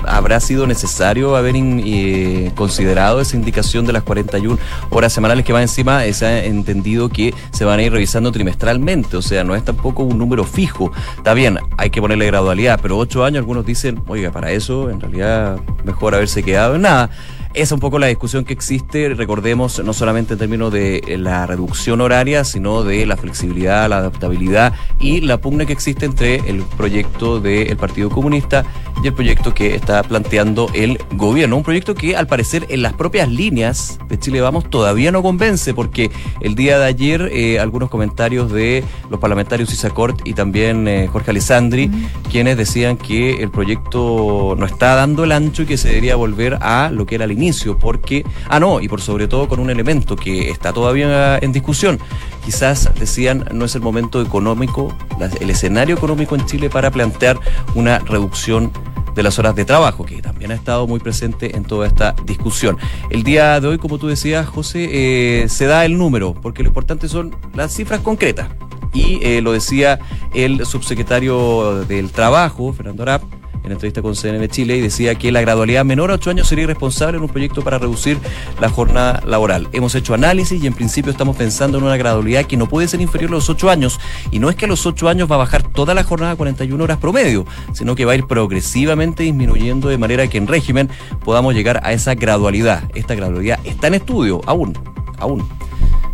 ¿habrá 0.08 0.40
sido 0.40 0.66
necesario 0.66 1.36
haber 1.36 1.54
eh, 1.56 2.52
considerado 2.54 3.20
esa 3.20 3.36
indicación 3.36 3.86
de 3.86 3.92
las 3.92 4.02
41 4.02 4.58
horas 4.90 5.12
semanales 5.12 5.44
que 5.44 5.52
va 5.52 5.62
encima? 5.62 6.02
Se 6.12 6.26
ha 6.26 6.44
entendido 6.44 7.08
que 7.08 7.34
se 7.52 7.64
van 7.64 7.78
a 7.78 7.82
ir 7.82 7.92
revisando 7.92 8.32
trimestralmente, 8.32 9.16
o 9.16 9.22
sea, 9.22 9.44
no 9.44 9.54
es 9.54 9.64
tampoco 9.64 10.02
un 10.02 10.18
número 10.18 10.44
fijo. 10.44 10.92
Está 11.16 11.34
bien, 11.34 11.58
hay 11.76 11.90
que 11.90 12.00
ponerle 12.00 12.26
gradualidad, 12.26 12.78
pero 12.82 12.98
ocho 12.98 13.24
años 13.24 13.38
algunos 13.38 13.64
dicen, 13.64 14.02
oiga, 14.08 14.30
para 14.30 14.50
eso 14.50 14.90
en 14.90 15.00
realidad 15.00 15.58
mejor 15.84 16.14
haberse 16.14 16.42
quedado 16.42 16.76
en 16.76 16.82
nada. 16.82 17.10
Esa 17.58 17.64
es 17.64 17.72
un 17.72 17.80
poco 17.80 17.98
la 17.98 18.06
discusión 18.06 18.44
que 18.44 18.52
existe, 18.52 19.12
recordemos, 19.14 19.82
no 19.84 19.92
solamente 19.92 20.34
en 20.34 20.38
términos 20.38 20.72
de 20.72 21.16
la 21.18 21.44
reducción 21.44 22.00
horaria, 22.00 22.44
sino 22.44 22.84
de 22.84 23.04
la 23.04 23.16
flexibilidad, 23.16 23.88
la 23.88 23.98
adaptabilidad 23.98 24.74
y 25.00 25.22
la 25.22 25.38
pugna 25.38 25.66
que 25.66 25.72
existe 25.72 26.06
entre 26.06 26.36
el 26.48 26.62
proyecto 26.76 27.40
del 27.40 27.76
Partido 27.76 28.10
Comunista 28.10 28.64
y 29.02 29.08
el 29.08 29.12
proyecto 29.12 29.54
que 29.54 29.74
está 29.74 30.04
planteando 30.04 30.68
el 30.72 31.00
gobierno. 31.14 31.56
Un 31.56 31.64
proyecto 31.64 31.96
que 31.96 32.16
al 32.16 32.28
parecer 32.28 32.64
en 32.68 32.80
las 32.82 32.92
propias 32.92 33.28
líneas 33.28 33.98
de 34.08 34.20
Chile 34.20 34.40
Vamos 34.40 34.70
todavía 34.70 35.10
no 35.10 35.20
convence, 35.20 35.74
porque 35.74 36.12
el 36.40 36.54
día 36.54 36.78
de 36.78 36.86
ayer 36.86 37.28
eh, 37.32 37.58
algunos 37.58 37.90
comentarios 37.90 38.52
de 38.52 38.84
los 39.10 39.18
parlamentarios 39.18 39.72
Isacort 39.72 40.20
y 40.24 40.34
también 40.34 40.86
eh, 40.86 41.08
Jorge 41.08 41.32
Alessandri, 41.32 41.90
quienes 42.30 42.56
decían 42.56 42.96
que 42.96 43.42
el 43.42 43.50
proyecto 43.50 44.54
no 44.56 44.64
está 44.64 44.94
dando 44.94 45.24
el 45.24 45.32
ancho 45.32 45.62
y 45.62 45.66
que 45.66 45.76
se 45.76 45.88
debería 45.88 46.14
volver 46.14 46.58
a 46.60 46.90
lo 46.92 47.04
que 47.04 47.16
era 47.16 47.24
el 47.24 47.32
inicio, 47.32 47.47
porque, 47.78 48.24
ah 48.48 48.60
no, 48.60 48.80
y 48.80 48.88
por 48.88 49.00
sobre 49.00 49.28
todo 49.28 49.48
con 49.48 49.60
un 49.60 49.70
elemento 49.70 50.16
que 50.16 50.50
está 50.50 50.72
todavía 50.72 51.38
en 51.38 51.52
discusión. 51.52 51.98
Quizás 52.44 52.90
decían 52.98 53.44
no 53.52 53.64
es 53.64 53.74
el 53.74 53.82
momento 53.82 54.22
económico, 54.22 54.94
el 55.40 55.50
escenario 55.50 55.96
económico 55.96 56.34
en 56.34 56.46
Chile 56.46 56.70
para 56.70 56.90
plantear 56.90 57.38
una 57.74 57.98
reducción 58.00 58.72
de 59.14 59.22
las 59.24 59.38
horas 59.38 59.56
de 59.56 59.64
trabajo, 59.64 60.06
que 60.06 60.22
también 60.22 60.52
ha 60.52 60.54
estado 60.54 60.86
muy 60.86 61.00
presente 61.00 61.56
en 61.56 61.64
toda 61.64 61.88
esta 61.88 62.14
discusión. 62.24 62.78
El 63.10 63.24
día 63.24 63.60
de 63.60 63.66
hoy, 63.66 63.78
como 63.78 63.98
tú 63.98 64.06
decías, 64.06 64.46
José, 64.46 64.88
eh, 65.42 65.48
se 65.48 65.66
da 65.66 65.84
el 65.84 65.98
número, 65.98 66.34
porque 66.34 66.62
lo 66.62 66.68
importante 66.68 67.08
son 67.08 67.34
las 67.52 67.74
cifras 67.74 68.00
concretas. 68.00 68.48
Y 68.94 69.18
eh, 69.22 69.40
lo 69.42 69.52
decía 69.52 69.98
el 70.34 70.64
subsecretario 70.64 71.84
del 71.86 72.10
Trabajo, 72.12 72.72
Fernando 72.72 73.02
Arap, 73.02 73.22
en 73.64 73.72
entrevista 73.72 74.02
con 74.02 74.14
CNN 74.14 74.48
Chile 74.48 74.76
y 74.76 74.80
decía 74.80 75.14
que 75.14 75.32
la 75.32 75.40
gradualidad 75.40 75.84
menor 75.84 76.10
a 76.10 76.14
ocho 76.14 76.30
años 76.30 76.48
sería 76.48 76.64
irresponsable 76.64 77.18
en 77.18 77.22
un 77.22 77.28
proyecto 77.28 77.62
para 77.62 77.78
reducir 77.78 78.18
la 78.60 78.68
jornada 78.68 79.22
laboral. 79.26 79.68
Hemos 79.72 79.94
hecho 79.94 80.14
análisis 80.14 80.62
y 80.62 80.66
en 80.66 80.74
principio 80.74 81.10
estamos 81.10 81.36
pensando 81.36 81.78
en 81.78 81.84
una 81.84 81.96
gradualidad 81.96 82.46
que 82.46 82.56
no 82.56 82.68
puede 82.68 82.88
ser 82.88 83.00
inferior 83.00 83.30
a 83.30 83.34
los 83.34 83.50
ocho 83.50 83.70
años 83.70 84.00
y 84.30 84.38
no 84.38 84.50
es 84.50 84.56
que 84.56 84.64
a 84.64 84.68
los 84.68 84.86
ocho 84.86 85.08
años 85.08 85.30
va 85.30 85.36
a 85.36 85.38
bajar 85.38 85.62
toda 85.62 85.94
la 85.94 86.04
jornada 86.04 86.32
a 86.32 86.36
41 86.36 86.82
horas 86.82 86.98
promedio, 86.98 87.46
sino 87.72 87.94
que 87.94 88.04
va 88.04 88.12
a 88.12 88.16
ir 88.16 88.26
progresivamente 88.26 89.22
disminuyendo 89.22 89.88
de 89.88 89.98
manera 89.98 90.28
que 90.28 90.38
en 90.38 90.46
régimen 90.46 90.88
podamos 91.24 91.54
llegar 91.54 91.80
a 91.84 91.92
esa 91.92 92.14
gradualidad. 92.14 92.84
Esta 92.94 93.14
gradualidad 93.14 93.58
está 93.64 93.88
en 93.88 93.94
estudio 93.94 94.40
aún, 94.46 94.78
aún 95.18 95.57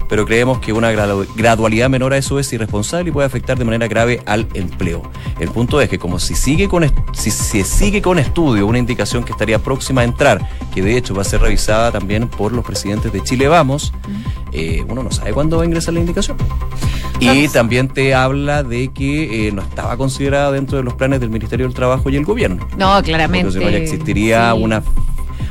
pero 0.08 0.26
creemos 0.26 0.58
que 0.58 0.72
una 0.72 0.90
gradualidad 0.92 1.88
menor 1.88 2.12
a 2.12 2.18
eso 2.18 2.38
es 2.38 2.52
irresponsable 2.52 3.10
y 3.10 3.12
puede 3.12 3.26
afectar 3.26 3.58
de 3.58 3.64
manera 3.64 3.88
grave 3.88 4.20
al 4.26 4.46
empleo. 4.54 5.02
El 5.38 5.50
punto 5.50 5.80
es 5.80 5.88
que 5.88 5.98
como 5.98 6.18
si 6.18 6.34
sigue 6.34 6.68
con 6.68 6.84
si 7.12 7.30
se 7.30 7.64
sigue 7.64 8.02
con 8.02 8.18
estudio 8.18 8.66
una 8.66 8.78
indicación 8.78 9.24
que 9.24 9.32
estaría 9.32 9.58
próxima 9.58 10.02
a 10.02 10.04
entrar, 10.04 10.48
que 10.74 10.82
de 10.82 10.96
hecho 10.96 11.14
va 11.14 11.22
a 11.22 11.24
ser 11.24 11.40
revisada 11.40 11.92
también 11.92 12.28
por 12.28 12.52
los 12.52 12.64
presidentes 12.64 13.12
de 13.12 13.22
Chile 13.22 13.48
Vamos, 13.48 13.92
eh, 14.52 14.84
uno 14.88 15.02
no 15.02 15.10
sabe 15.10 15.32
cuándo 15.32 15.56
va 15.56 15.62
a 15.62 15.66
ingresar 15.66 15.94
la 15.94 16.00
indicación. 16.00 16.36
Y 17.20 17.48
también 17.48 17.88
te 17.88 18.14
habla 18.14 18.62
de 18.62 18.88
que 18.88 19.48
eh, 19.48 19.52
no 19.52 19.62
estaba 19.62 19.96
considerada 19.96 20.52
dentro 20.52 20.76
de 20.76 20.84
los 20.84 20.94
planes 20.94 21.20
del 21.20 21.30
Ministerio 21.30 21.66
del 21.66 21.74
Trabajo 21.74 22.10
y 22.10 22.16
el 22.16 22.24
gobierno. 22.24 22.66
No, 22.76 23.02
claramente. 23.02 23.48
Entonces 23.48 23.74
existiría 23.74 24.52
una 24.54 24.82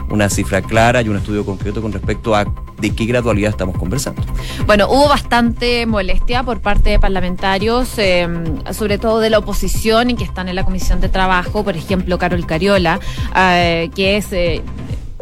una 0.09 0.29
cifra 0.29 0.61
clara 0.61 1.01
y 1.01 1.09
un 1.09 1.17
estudio 1.17 1.45
concreto 1.45 1.81
con 1.81 1.91
respecto 1.91 2.35
a 2.35 2.45
de 2.79 2.93
qué 2.93 3.05
gradualidad 3.05 3.51
estamos 3.51 3.77
conversando. 3.77 4.21
Bueno, 4.65 4.87
hubo 4.89 5.07
bastante 5.07 5.85
molestia 5.85 6.43
por 6.43 6.59
parte 6.59 6.89
de 6.89 6.99
parlamentarios, 6.99 7.97
eh, 7.97 8.27
sobre 8.71 8.97
todo 8.97 9.19
de 9.19 9.29
la 9.29 9.39
oposición 9.39 10.09
y 10.09 10.15
que 10.15 10.23
están 10.23 10.49
en 10.49 10.55
la 10.55 10.65
Comisión 10.65 10.99
de 10.99 11.09
Trabajo, 11.09 11.63
por 11.63 11.77
ejemplo, 11.77 12.17
Carol 12.17 12.45
Cariola, 12.45 12.99
eh, 13.35 13.89
que 13.95 14.17
es 14.17 14.33
eh, 14.33 14.61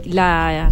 la 0.04 0.72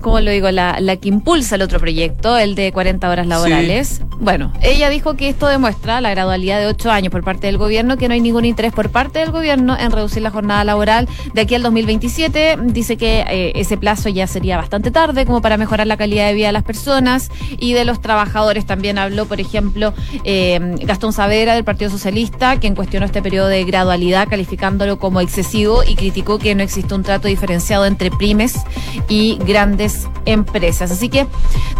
¿cómo 0.00 0.20
lo 0.20 0.30
digo? 0.30 0.50
La, 0.50 0.78
la, 0.80 0.96
que 0.96 1.08
impulsa 1.08 1.56
el 1.56 1.62
otro 1.62 1.78
proyecto, 1.78 2.38
el 2.38 2.54
de 2.54 2.72
40 2.72 3.08
horas 3.08 3.26
laborales. 3.26 4.02
Bueno, 4.20 4.52
ella 4.62 4.90
dijo 4.90 5.14
que 5.14 5.28
esto 5.28 5.46
demuestra 5.46 6.00
la 6.00 6.10
gradualidad 6.10 6.58
de 6.58 6.66
8 6.66 6.90
años 6.90 7.12
por 7.12 7.22
parte 7.22 7.46
del 7.46 7.58
gobierno, 7.58 7.96
que 7.96 8.08
no 8.08 8.14
hay 8.14 8.20
ningún 8.20 8.44
interés 8.44 8.72
por 8.72 8.90
parte 8.90 9.20
del 9.20 9.30
gobierno 9.30 9.76
en 9.78 9.92
reducir 9.92 10.22
la 10.22 10.30
jornada 10.30 10.64
laboral 10.64 11.08
de 11.34 11.40
aquí 11.40 11.54
al 11.54 11.62
2027. 11.62 12.58
Dice 12.64 12.96
que 12.96 13.20
eh, 13.28 13.52
ese 13.54 13.76
plazo 13.76 14.08
ya 14.08 14.26
sería 14.26 14.56
bastante 14.56 14.90
tarde 14.90 15.24
como 15.24 15.40
para 15.40 15.56
mejorar 15.56 15.86
la 15.86 15.96
calidad 15.96 16.26
de 16.26 16.34
vida 16.34 16.48
de 16.48 16.52
las 16.52 16.64
personas 16.64 17.30
y 17.58 17.74
de 17.74 17.84
los 17.84 18.00
trabajadores. 18.00 18.66
También 18.66 18.98
habló, 18.98 19.26
por 19.26 19.40
ejemplo, 19.40 19.94
eh, 20.24 20.58
Gastón 20.82 21.12
Savera 21.12 21.54
del 21.54 21.64
Partido 21.64 21.90
Socialista, 21.90 22.58
quien 22.58 22.74
cuestionó 22.74 23.06
este 23.06 23.22
periodo 23.22 23.48
de 23.48 23.64
gradualidad 23.64 24.28
calificándolo 24.28 24.98
como 24.98 25.20
excesivo 25.20 25.82
y 25.86 25.94
criticó 25.94 26.38
que 26.38 26.54
no 26.54 26.62
existe 26.62 26.94
un 26.94 27.02
trato 27.02 27.28
diferenciado 27.28 27.86
entre 27.86 28.10
primes 28.10 28.54
y 29.08 29.38
grandes 29.46 29.87
empresas. 30.24 30.90
Así 30.90 31.08
que, 31.08 31.26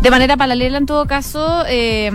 de 0.02 0.10
manera 0.10 0.36
paralela, 0.36 0.78
en 0.78 0.86
todo 0.86 1.06
caso, 1.06 1.64
eh, 1.68 2.10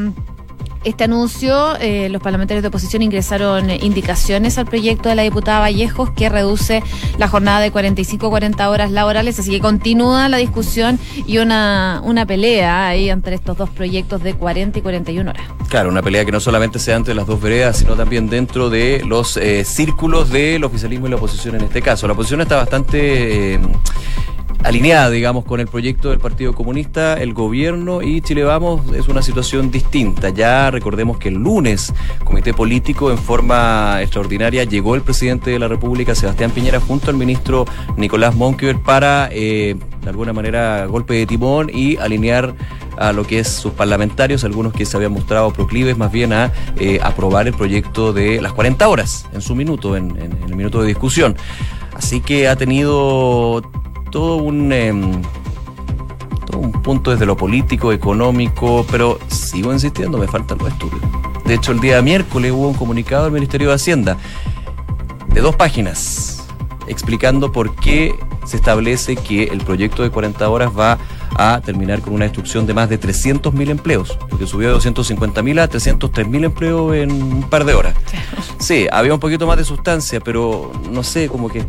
este 0.84 1.06
anuncio, 1.06 1.78
eh, 1.80 2.10
los 2.10 2.22
parlamentarios 2.22 2.62
de 2.62 2.68
oposición 2.68 3.02
ingresaron 3.02 3.70
indicaciones 3.70 4.58
al 4.58 4.66
proyecto 4.66 5.10
de 5.10 5.16
la 5.16 5.24
diputada 5.24 5.60
Vallejos 5.60 6.10
que 6.12 6.28
reduce 6.30 6.84
la 7.18 7.28
jornada 7.28 7.62
de 7.62 7.72
45 7.72 8.28
a 8.28 8.30
40 8.30 8.70
horas 8.70 8.92
laborales, 8.92 9.40
así 9.40 9.52
que 9.52 9.60
continúa 9.60 10.28
la 10.30 10.38
discusión 10.38 11.00
y 11.26 11.38
una, 11.38 12.02
una 12.04 12.26
pelea 12.26 12.88
ahí 12.88 13.10
entre 13.10 13.36
estos 13.36 13.58
dos 13.58 13.70
proyectos 13.70 14.22
de 14.24 14.34
40 14.34 14.80
y 14.80 14.82
41 14.82 15.30
horas. 15.30 15.44
Claro, 15.70 15.90
una 15.90 16.02
pelea 16.02 16.26
que 16.26 16.32
no 16.32 16.40
solamente 16.40 16.80
sea 16.80 16.98
entre 16.98 17.16
las 17.16 17.28
dos 17.28 17.42
veredas, 17.42 17.78
sino 17.78 17.96
también 17.96 18.30
dentro 18.30 18.70
de 18.70 19.04
los 19.06 19.38
eh, 19.38 19.64
círculos 19.64 20.30
del 20.30 20.64
oficialismo 20.64 21.08
y 21.08 21.12
la 21.12 21.16
oposición 21.16 21.56
en 21.56 21.62
este 21.62 21.82
caso. 21.82 22.08
La 22.08 22.14
oposición 22.14 22.42
está 22.42 22.58
bastante 22.58 23.60
alineada, 24.64 25.10
digamos, 25.10 25.46
con 25.46 25.60
el 25.60 25.68
proyecto 25.68 26.10
del 26.10 26.20
Partido 26.20 26.54
Comunista, 26.54 27.16
el 27.16 27.34
gobierno 27.34 28.02
y 28.02 28.22
Chile 28.22 28.44
Vamos 28.44 28.82
es 28.94 29.08
una 29.08 29.22
situación 29.22 29.72
distinta. 29.72 30.30
Ya 30.30 30.72
recordemos 30.72 31.18
que 31.18 31.30
el 31.30 31.36
lunes, 31.36 31.94
Comité 32.24 32.54
Político, 32.54 33.12
en 33.12 33.18
forma 33.18 34.02
extraordinaria, 34.02 34.64
llegó 34.64 34.96
el 34.96 35.02
presidente 35.02 35.52
de 35.52 35.60
la 35.60 35.68
República, 35.68 36.16
Sebastián 36.16 36.52
Piñera, 36.52 36.80
junto 36.80 37.10
al 37.10 37.18
ministro 37.18 37.66
Nicolás 37.98 38.36
Monkever 38.36 38.80
para, 38.80 39.30
eh, 39.32 39.76
de 40.02 40.10
alguna 40.10 40.34
manera, 40.34 40.86
golpe 40.86 41.14
de 41.16 41.26
timón 41.26 41.70
y 41.74 41.98
alinear 41.98 42.56
a 42.98 43.12
lo 43.12 43.26
que 43.26 43.40
es 43.40 43.50
sus 43.50 43.74
parlamentarios, 43.74 44.44
algunos 44.44 44.74
que 44.74 44.86
se 44.86 44.96
habían 44.96 45.12
mostrado 45.12 45.52
proclives 45.52 45.98
más 45.98 46.12
bien 46.12 46.32
a 46.32 46.52
eh, 46.80 47.00
aprobar 47.04 47.48
el 47.48 47.54
proyecto 47.54 48.14
de 48.14 48.42
las 48.42 48.54
40 48.54 48.88
horas 48.88 49.26
en 49.34 49.42
su 49.42 49.56
minuto, 49.56 49.98
en 49.98 50.18
el 50.18 50.56
minuto 50.56 50.82
de 50.82 50.88
discusión. 50.88 51.36
Así 51.96 52.22
que 52.22 52.48
ha 52.48 52.56
tenido 52.56 53.62
todo 54.14 54.36
un, 54.36 54.72
em, 54.72 55.24
todo 56.46 56.60
un 56.60 56.72
punto 56.72 57.10
desde 57.10 57.26
lo 57.26 57.36
político, 57.36 57.92
económico, 57.92 58.86
pero 58.92 59.18
sigo 59.28 59.74
insistiendo, 59.74 60.20
me 60.20 60.28
faltan 60.28 60.60
los 60.60 60.68
estudios. 60.68 61.02
De 61.46 61.56
hecho, 61.56 61.72
el 61.72 61.80
día 61.80 62.00
miércoles 62.04 62.52
hubo 62.52 62.68
un 62.68 62.76
comunicado 62.76 63.24
del 63.24 63.34
Ministerio 63.34 63.70
de 63.70 63.74
Hacienda 63.74 64.18
de 65.30 65.42
dos 65.42 65.56
páginas 65.56 66.46
explicando 66.88 67.52
por 67.52 67.76
qué 67.76 68.14
se 68.46 68.58
establece 68.58 69.16
que 69.16 69.46
el 69.46 69.62
proyecto 69.62 70.04
de 70.04 70.12
40 70.12 70.48
horas 70.48 70.72
va 70.78 71.00
a 71.36 71.60
terminar 71.62 72.02
con 72.02 72.14
una 72.14 72.26
destrucción 72.26 72.68
de 72.68 72.76
más 72.76 72.90
de 72.90 73.00
300.000 73.00 73.70
empleos, 73.72 74.20
porque 74.30 74.46
subió 74.46 74.70
de 74.70 74.76
250.000 74.76 75.60
a 75.60 75.70
303.000 75.70 76.46
empleos 76.46 76.96
en 76.96 77.12
un 77.12 77.44
par 77.50 77.66
de 77.66 77.74
horas. 77.74 77.96
Sí, 78.60 78.88
había 78.94 79.14
un 79.14 79.20
poquito 79.20 79.46
más 79.46 79.58
de 79.58 79.66
sustancia, 79.66 80.22
pero 80.22 80.72
no 80.90 81.04
sé, 81.04 81.28
como 81.28 81.50
que 81.50 81.66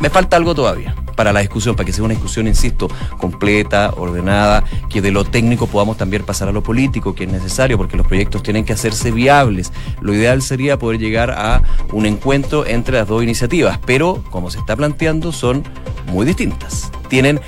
me 0.00 0.10
falta 0.10 0.36
algo 0.36 0.52
todavía 0.52 0.96
para 1.18 1.32
la 1.32 1.40
discusión, 1.40 1.74
para 1.74 1.84
que 1.84 1.92
sea 1.92 2.04
una 2.04 2.14
discusión, 2.14 2.46
insisto, 2.46 2.86
completa, 3.18 3.92
ordenada, 3.96 4.62
que 4.88 5.02
de 5.02 5.10
lo 5.10 5.24
técnico 5.24 5.66
podamos 5.66 5.96
también 5.96 6.22
pasar 6.22 6.46
a 6.46 6.52
lo 6.52 6.62
político, 6.62 7.12
que 7.12 7.24
es 7.24 7.30
necesario, 7.32 7.76
porque 7.76 7.96
los 7.96 8.06
proyectos 8.06 8.44
tienen 8.44 8.64
que 8.64 8.72
hacerse 8.72 9.10
viables. 9.10 9.72
Lo 10.00 10.14
ideal 10.14 10.42
sería 10.42 10.78
poder 10.78 11.00
llegar 11.00 11.32
a 11.32 11.64
un 11.90 12.06
encuentro 12.06 12.64
entre 12.66 12.98
las 12.98 13.08
dos 13.08 13.24
iniciativas, 13.24 13.80
pero 13.84 14.22
como 14.30 14.48
se 14.52 14.60
está 14.60 14.76
planteando, 14.76 15.32
son 15.32 15.64
muy 16.06 16.24
distintas. 16.24 16.92
Tienen 17.08 17.40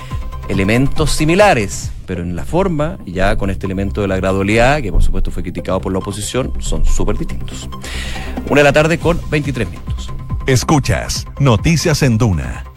elementos 0.49 1.11
similares, 1.11 1.93
pero 2.05 2.23
en 2.23 2.35
la 2.35 2.43
forma, 2.43 2.97
ya 3.05 3.37
con 3.37 3.49
este 3.49 3.67
elemento 3.67 4.01
de 4.01 4.09
la 4.09 4.17
gradualidad, 4.17 4.81
que 4.81 4.91
por 4.91 5.01
supuesto 5.01 5.31
fue 5.31 5.43
criticado 5.43 5.79
por 5.79 5.93
la 5.93 5.99
oposición, 5.99 6.51
son 6.59 6.83
súper 6.83 7.17
distintos. 7.17 7.69
Una 8.49 8.59
de 8.59 8.65
la 8.65 8.73
tarde 8.73 8.97
con 8.97 9.17
23 9.29 9.69
minutos. 9.69 10.11
Escuchas 10.45 11.25
Noticias 11.39 12.03
en 12.03 12.17
Duna 12.17 12.65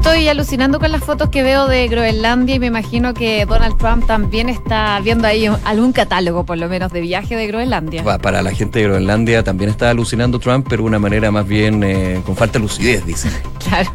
Estoy 0.00 0.28
alucinando 0.28 0.80
con 0.80 0.90
las 0.92 1.04
fotos 1.04 1.28
que 1.28 1.42
veo 1.42 1.68
de 1.68 1.86
Groenlandia 1.86 2.54
y 2.54 2.58
me 2.58 2.68
imagino 2.68 3.12
que 3.12 3.44
Donald 3.44 3.76
Trump 3.76 4.06
también 4.06 4.48
está 4.48 4.98
viendo 5.00 5.28
ahí 5.28 5.46
algún 5.46 5.92
catálogo, 5.92 6.44
por 6.44 6.56
lo 6.56 6.70
menos, 6.70 6.90
de 6.90 7.02
viaje 7.02 7.36
de 7.36 7.46
Groenlandia. 7.46 8.02
Para 8.18 8.40
la 8.40 8.50
gente 8.52 8.78
de 8.78 8.86
Groenlandia 8.86 9.44
también 9.44 9.68
está 9.68 9.90
alucinando 9.90 10.38
Trump, 10.38 10.66
pero 10.70 10.84
de 10.84 10.88
una 10.88 10.98
manera 10.98 11.30
más 11.30 11.46
bien 11.46 11.84
eh, 11.84 12.22
con 12.24 12.34
falta 12.34 12.54
de 12.54 12.60
lucidez, 12.60 13.04
dicen. 13.04 13.30
Claro. 13.60 13.92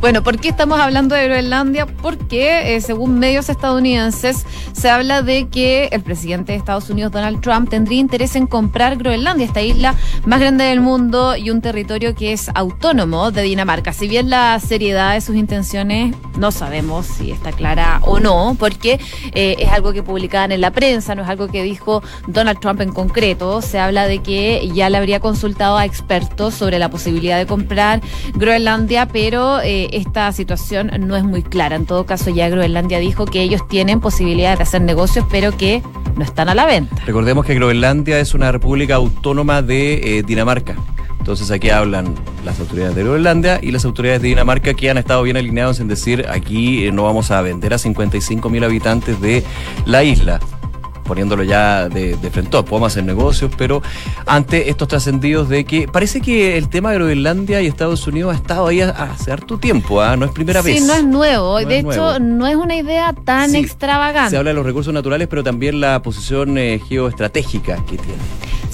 Bueno, 0.00 0.22
¿por 0.22 0.38
qué 0.38 0.48
estamos 0.48 0.78
hablando 0.80 1.14
de 1.14 1.24
Groenlandia? 1.26 1.86
Porque, 1.86 2.74
eh, 2.74 2.80
según 2.82 3.20
medios 3.20 3.48
estadounidenses, 3.48 4.44
se 4.72 4.90
habla 4.90 5.22
de 5.22 5.48
que 5.48 5.88
el 5.92 6.02
presidente 6.02 6.52
de 6.52 6.58
Estados 6.58 6.90
Unidos, 6.90 7.12
Donald 7.12 7.40
Trump, 7.40 7.70
tendría 7.70 8.00
interés 8.00 8.34
en 8.34 8.46
comprar 8.48 8.96
Groenlandia, 8.96 9.46
esta 9.46 9.62
isla 9.62 9.94
más 10.26 10.40
grande 10.40 10.64
del 10.64 10.80
mundo 10.80 11.36
y 11.36 11.48
un 11.50 11.62
territorio 11.62 12.14
que 12.14 12.32
es 12.32 12.50
autónomo 12.54 13.30
de 13.30 13.42
Dinamarca. 13.42 13.92
Si 13.92 14.08
bien 14.08 14.28
la 14.28 14.58
seriedad 14.58 15.18
sus 15.20 15.36
intenciones 15.44 16.16
no 16.38 16.50
sabemos 16.50 17.06
si 17.06 17.30
está 17.30 17.52
clara 17.52 18.00
o 18.02 18.18
no, 18.18 18.56
porque 18.58 18.98
eh, 19.34 19.56
es 19.58 19.68
algo 19.68 19.92
que 19.92 20.02
publicaban 20.02 20.52
en 20.52 20.60
la 20.60 20.70
prensa, 20.70 21.14
no 21.14 21.22
es 21.22 21.28
algo 21.28 21.48
que 21.48 21.62
dijo 21.62 22.02
Donald 22.26 22.58
Trump 22.60 22.80
en 22.80 22.92
concreto. 22.92 23.60
Se 23.60 23.78
habla 23.78 24.06
de 24.06 24.20
que 24.20 24.68
ya 24.74 24.88
le 24.88 24.96
habría 24.96 25.20
consultado 25.20 25.76
a 25.76 25.84
expertos 25.84 26.54
sobre 26.54 26.78
la 26.78 26.88
posibilidad 26.88 27.38
de 27.38 27.46
comprar 27.46 28.00
Groenlandia, 28.34 29.06
pero 29.06 29.60
eh, 29.60 29.88
esta 29.92 30.32
situación 30.32 30.90
no 31.00 31.14
es 31.14 31.24
muy 31.24 31.42
clara. 31.42 31.76
En 31.76 31.84
todo 31.84 32.06
caso, 32.06 32.30
ya 32.30 32.48
Groenlandia 32.48 32.98
dijo 32.98 33.26
que 33.26 33.42
ellos 33.42 33.68
tienen 33.68 34.00
posibilidad 34.00 34.56
de 34.56 34.62
hacer 34.62 34.80
negocios, 34.80 35.26
pero 35.30 35.56
que 35.56 35.82
no 36.16 36.24
están 36.24 36.48
a 36.48 36.54
la 36.54 36.64
venta. 36.64 36.96
Recordemos 37.06 37.44
que 37.44 37.54
Groenlandia 37.54 38.18
es 38.18 38.34
una 38.34 38.50
república 38.50 38.94
autónoma 38.94 39.60
de 39.60 40.18
eh, 40.18 40.22
Dinamarca. 40.22 40.76
Entonces 41.24 41.50
aquí 41.50 41.70
hablan 41.70 42.14
las 42.44 42.60
autoridades 42.60 42.94
de 42.94 43.02
Groenlandia 43.02 43.58
y 43.62 43.72
las 43.72 43.86
autoridades 43.86 44.20
de 44.20 44.28
Dinamarca 44.28 44.74
que 44.74 44.90
han 44.90 44.98
estado 44.98 45.22
bien 45.22 45.38
alineados 45.38 45.80
en 45.80 45.88
decir 45.88 46.26
aquí 46.28 46.84
eh, 46.84 46.92
no 46.92 47.04
vamos 47.04 47.30
a 47.30 47.40
vender 47.40 47.72
a 47.72 47.78
55 47.78 48.50
mil 48.50 48.62
habitantes 48.62 49.18
de 49.22 49.42
la 49.86 50.04
isla 50.04 50.38
poniéndolo 51.02 51.42
ya 51.42 51.88
de, 51.88 52.14
frente, 52.30 52.62
podemos 52.62 52.92
hacer 52.92 53.04
negocios, 53.04 53.50
pero 53.56 53.80
ante 54.26 54.68
estos 54.68 54.86
trascendidos 54.88 55.48
de 55.48 55.64
que 55.64 55.88
parece 55.88 56.20
que 56.20 56.58
el 56.58 56.68
tema 56.68 56.90
de 56.90 56.96
Groenlandia 56.96 57.62
y 57.62 57.68
Estados 57.68 58.06
Unidos 58.06 58.34
ha 58.34 58.36
estado 58.36 58.66
ahí 58.66 58.82
hace 58.82 59.32
harto 59.32 59.56
tiempo, 59.56 60.02
¿ah? 60.02 60.18
no 60.18 60.26
es 60.26 60.32
primera 60.32 60.60
vez. 60.60 60.78
Sí, 60.78 60.86
no 60.86 60.92
es 60.92 61.04
nuevo, 61.04 61.58
de 61.58 61.78
hecho 61.78 62.18
no 62.20 62.46
es 62.46 62.56
una 62.56 62.76
idea 62.76 63.14
tan 63.14 63.54
extravagante. 63.54 64.30
Se 64.30 64.36
habla 64.36 64.50
de 64.50 64.54
los 64.54 64.66
recursos 64.66 64.92
naturales, 64.92 65.26
pero 65.28 65.42
también 65.42 65.80
la 65.80 66.02
posición 66.02 66.58
eh, 66.58 66.80
geoestratégica 66.86 67.76
que 67.86 67.96
tiene. 67.96 68.22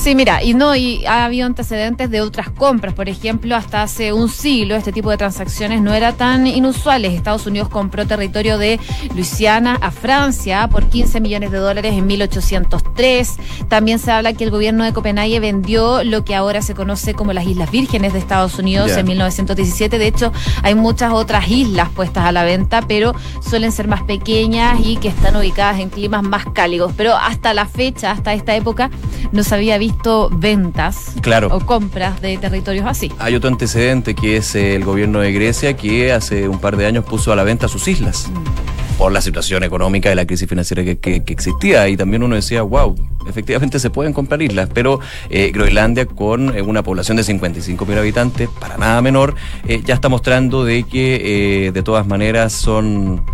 Sí, 0.00 0.14
mira, 0.14 0.42
y 0.42 0.54
no, 0.54 0.74
y 0.74 1.04
ha 1.04 1.26
habido 1.26 1.44
antecedentes 1.44 2.10
de 2.10 2.22
otras 2.22 2.48
compras. 2.48 2.94
Por 2.94 3.10
ejemplo, 3.10 3.54
hasta 3.54 3.82
hace 3.82 4.14
un 4.14 4.30
siglo 4.30 4.74
este 4.74 4.92
tipo 4.92 5.10
de 5.10 5.18
transacciones 5.18 5.82
no 5.82 5.92
era 5.92 6.12
tan 6.12 6.46
inusuales. 6.46 7.12
Estados 7.12 7.44
Unidos 7.44 7.68
compró 7.68 8.06
territorio 8.06 8.56
de 8.56 8.80
Luisiana 9.14 9.76
a 9.78 9.90
Francia 9.90 10.66
por 10.68 10.86
15 10.86 11.20
millones 11.20 11.50
de 11.50 11.58
dólares 11.58 11.92
en 11.92 12.06
1803. 12.06 13.36
También 13.68 13.98
se 13.98 14.10
habla 14.10 14.32
que 14.32 14.44
el 14.44 14.50
gobierno 14.50 14.84
de 14.84 14.94
Copenhague 14.94 15.38
vendió 15.38 16.02
lo 16.02 16.24
que 16.24 16.34
ahora 16.34 16.62
se 16.62 16.74
conoce 16.74 17.12
como 17.12 17.34
las 17.34 17.44
Islas 17.44 17.70
Vírgenes 17.70 18.14
de 18.14 18.20
Estados 18.20 18.58
Unidos 18.58 18.92
en 18.92 19.06
1917. 19.06 19.98
De 19.98 20.06
hecho, 20.06 20.32
hay 20.62 20.74
muchas 20.74 21.12
otras 21.12 21.46
islas 21.50 21.90
puestas 21.90 22.24
a 22.24 22.32
la 22.32 22.44
venta, 22.44 22.80
pero 22.88 23.14
suelen 23.46 23.70
ser 23.70 23.86
más 23.86 24.02
pequeñas 24.04 24.80
y 24.82 24.96
que 24.96 25.08
están 25.08 25.36
ubicadas 25.36 25.78
en 25.78 25.90
climas 25.90 26.22
más 26.22 26.46
cálidos. 26.54 26.94
Pero 26.96 27.16
hasta 27.16 27.52
la 27.52 27.66
fecha, 27.66 28.12
hasta 28.12 28.32
esta 28.32 28.56
época, 28.56 28.88
no 29.32 29.42
se 29.44 29.54
había 29.54 29.78
visto 29.78 30.30
ventas 30.32 31.14
o 31.50 31.60
compras 31.60 32.20
de 32.20 32.36
territorios 32.38 32.86
así. 32.86 33.10
Hay 33.18 33.34
otro 33.34 33.48
antecedente 33.48 34.14
que 34.14 34.36
es 34.36 34.54
el 34.54 34.84
gobierno 34.84 35.20
de 35.20 35.32
Grecia 35.32 35.76
que 35.76 36.12
hace 36.12 36.48
un 36.48 36.58
par 36.58 36.76
de 36.76 36.86
años 36.86 37.04
puso 37.04 37.32
a 37.32 37.36
la 37.36 37.44
venta 37.44 37.68
sus 37.68 37.86
islas. 37.88 38.28
Mm. 38.30 38.98
por 39.00 39.12
la 39.12 39.22
situación 39.22 39.64
económica 39.64 40.10
de 40.10 40.14
la 40.14 40.26
crisis 40.26 40.46
financiera 40.46 40.84
que, 40.84 40.98
que- 40.98 41.24
que 41.24 41.32
existía. 41.32 41.88
Y 41.88 41.96
también 41.96 42.22
uno 42.22 42.34
decía, 42.34 42.60
wow, 42.60 42.94
efectivamente 43.26 43.78
se 43.78 43.88
pueden 43.88 44.12
comprar 44.12 44.42
islas, 44.42 44.68
pero 44.74 45.00
eh, 45.30 45.50
Groenlandia 45.54 46.04
con 46.04 46.54
eh, 46.54 46.60
una 46.60 46.82
población 46.82 47.16
de 47.16 47.24
55 47.24 47.86
mil 47.86 47.96
habitantes, 47.96 48.50
para 48.60 48.76
nada 48.76 49.00
menor, 49.00 49.34
eh, 49.66 49.80
ya 49.86 49.94
está 49.94 50.10
mostrando 50.10 50.64
de 50.66 50.82
que 50.82 51.70
de 51.72 51.82
todas 51.82 52.06
maneras 52.06 52.52
son... 52.52 53.24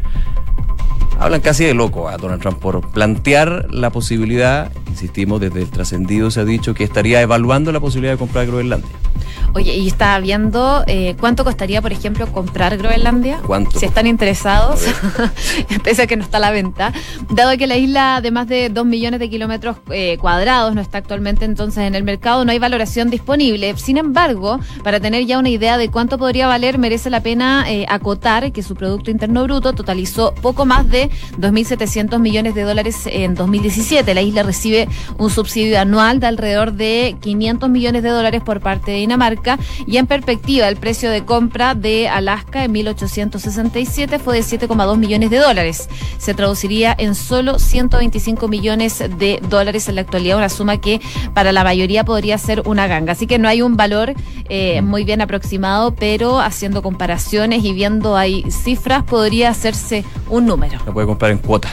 Hablan 1.27 1.41
casi 1.41 1.65
de 1.65 1.75
loco 1.75 2.09
a 2.09 2.19
Donald 2.19 2.41
Trump 2.41 2.61
por 2.61 2.89
plantear 2.93 3.67
la 3.73 3.91
posibilidad, 3.91 4.71
insistimos, 4.87 5.41
desde 5.41 5.63
el 5.63 5.69
trascendido 5.69 6.31
se 6.31 6.39
ha 6.39 6.45
dicho 6.45 6.73
que 6.73 6.85
estaría 6.85 7.21
evaluando 7.21 7.73
la 7.73 7.81
posibilidad 7.81 8.13
de 8.13 8.19
comprar 8.19 8.47
Groenlandia. 8.47 8.93
Oye, 9.57 9.75
y 9.75 9.89
estaba 9.89 10.21
viendo 10.21 10.85
eh, 10.87 11.17
cuánto 11.19 11.43
costaría, 11.43 11.81
por 11.81 11.91
ejemplo, 11.91 12.27
comprar 12.31 12.77
Groenlandia. 12.77 13.41
¿Cuánto? 13.47 13.79
Si 13.79 13.87
están 13.87 14.07
interesados, 14.07 14.85
pese 15.83 16.03
a 16.03 16.07
que 16.07 16.17
no 16.17 16.25
está 16.25 16.37
a 16.37 16.41
la 16.41 16.51
venta. 16.51 16.93
Dado 17.31 17.57
que 17.57 17.67
la 17.67 17.77
isla 17.77 18.21
de 18.21 18.31
más 18.31 18.49
de 18.49 18.69
2 18.69 18.85
millones 18.85 19.19
de 19.19 19.31
kilómetros 19.31 19.79
eh, 19.91 20.19
cuadrados 20.21 20.75
no 20.75 20.83
está 20.83 20.99
actualmente 20.99 21.47
entonces 21.47 21.85
en 21.85 21.95
el 21.95 22.05
mercado, 22.05 22.45
no 22.45 22.53
hay 22.53 22.59
valoración 22.59 23.09
disponible. 23.09 23.75
Sin 23.79 23.97
embargo, 23.97 24.61
para 24.85 25.01
tener 25.01 25.25
ya 25.25 25.39
una 25.39 25.49
idea 25.49 25.79
de 25.79 25.91
cuánto 25.91 26.19
podría 26.19 26.47
valer, 26.47 26.79
merece 26.79 27.09
la 27.09 27.21
pena 27.21 27.65
eh, 27.67 27.87
acotar 27.89 28.53
que 28.53 28.63
su 28.63 28.75
Producto 28.75 29.11
Interno 29.11 29.45
Bruto 29.45 29.73
totalizó 29.73 30.35
poco 30.35 30.67
más 30.67 30.87
de 30.91 31.11
2.700 31.39 32.19
millones 32.19 32.55
de 32.55 32.63
dólares 32.63 33.03
en 33.07 33.35
2017. 33.35 34.15
La 34.15 34.23
isla 34.23 34.43
recibe 34.43 34.89
un 35.19 35.31
subsidio 35.31 35.81
anual 35.81 36.21
de 36.21 36.27
alrededor 36.27 36.73
de 36.73 37.17
500 37.21 37.69
millones 37.69 38.03
de 38.03 38.11
dólares 38.11 38.43
por 38.45 38.61
parte 38.61 38.93
de 38.93 38.99
Dinamarca 38.99 39.59
y 39.87 39.97
en 39.97 40.07
perspectiva 40.07 40.69
el 40.69 40.77
precio 40.77 41.11
de 41.11 41.25
compra 41.25 41.75
de 41.75 42.09
Alaska 42.09 42.65
en 42.65 42.73
1867 42.73 44.19
fue 44.19 44.37
de 44.37 44.41
7,2 44.41 44.97
millones 44.97 45.31
de 45.31 45.39
dólares. 45.39 45.89
Se 46.19 46.35
traduciría 46.35 46.95
en 46.97 47.15
solo 47.15 47.59
125 47.59 48.49
millones 48.49 48.99
de 48.99 49.41
dólares 49.49 49.89
en 49.89 49.97
la 49.97 50.03
actualidad, 50.03 50.39
una 50.39 50.49
suma 50.49 50.79
que 50.79 51.01
para 51.35 51.53
la 51.53 51.65
mayoría 51.65 52.05
podría 52.05 52.39
ser 52.39 52.63
una 52.67 52.87
ganga. 52.87 53.13
Así 53.13 53.27
que 53.27 53.39
no 53.39 53.49
hay 53.49 53.63
un 53.63 53.77
valor 53.77 54.15
eh, 54.49 54.83
muy 54.83 55.05
bien 55.05 55.21
aproximado, 55.21 55.95
pero 55.95 56.41
haciendo 56.41 56.83
comparaciones 56.83 57.65
y 57.65 57.73
viendo 57.73 58.17
ahí 58.17 58.45
cifras 58.51 59.05
podría 59.05 59.51
hacerse 59.51 60.05
un 60.29 60.47
número. 60.47 60.79
Puede 60.97 61.09
comprar 61.09 61.31
en 61.31 61.37
cuota. 61.37 61.69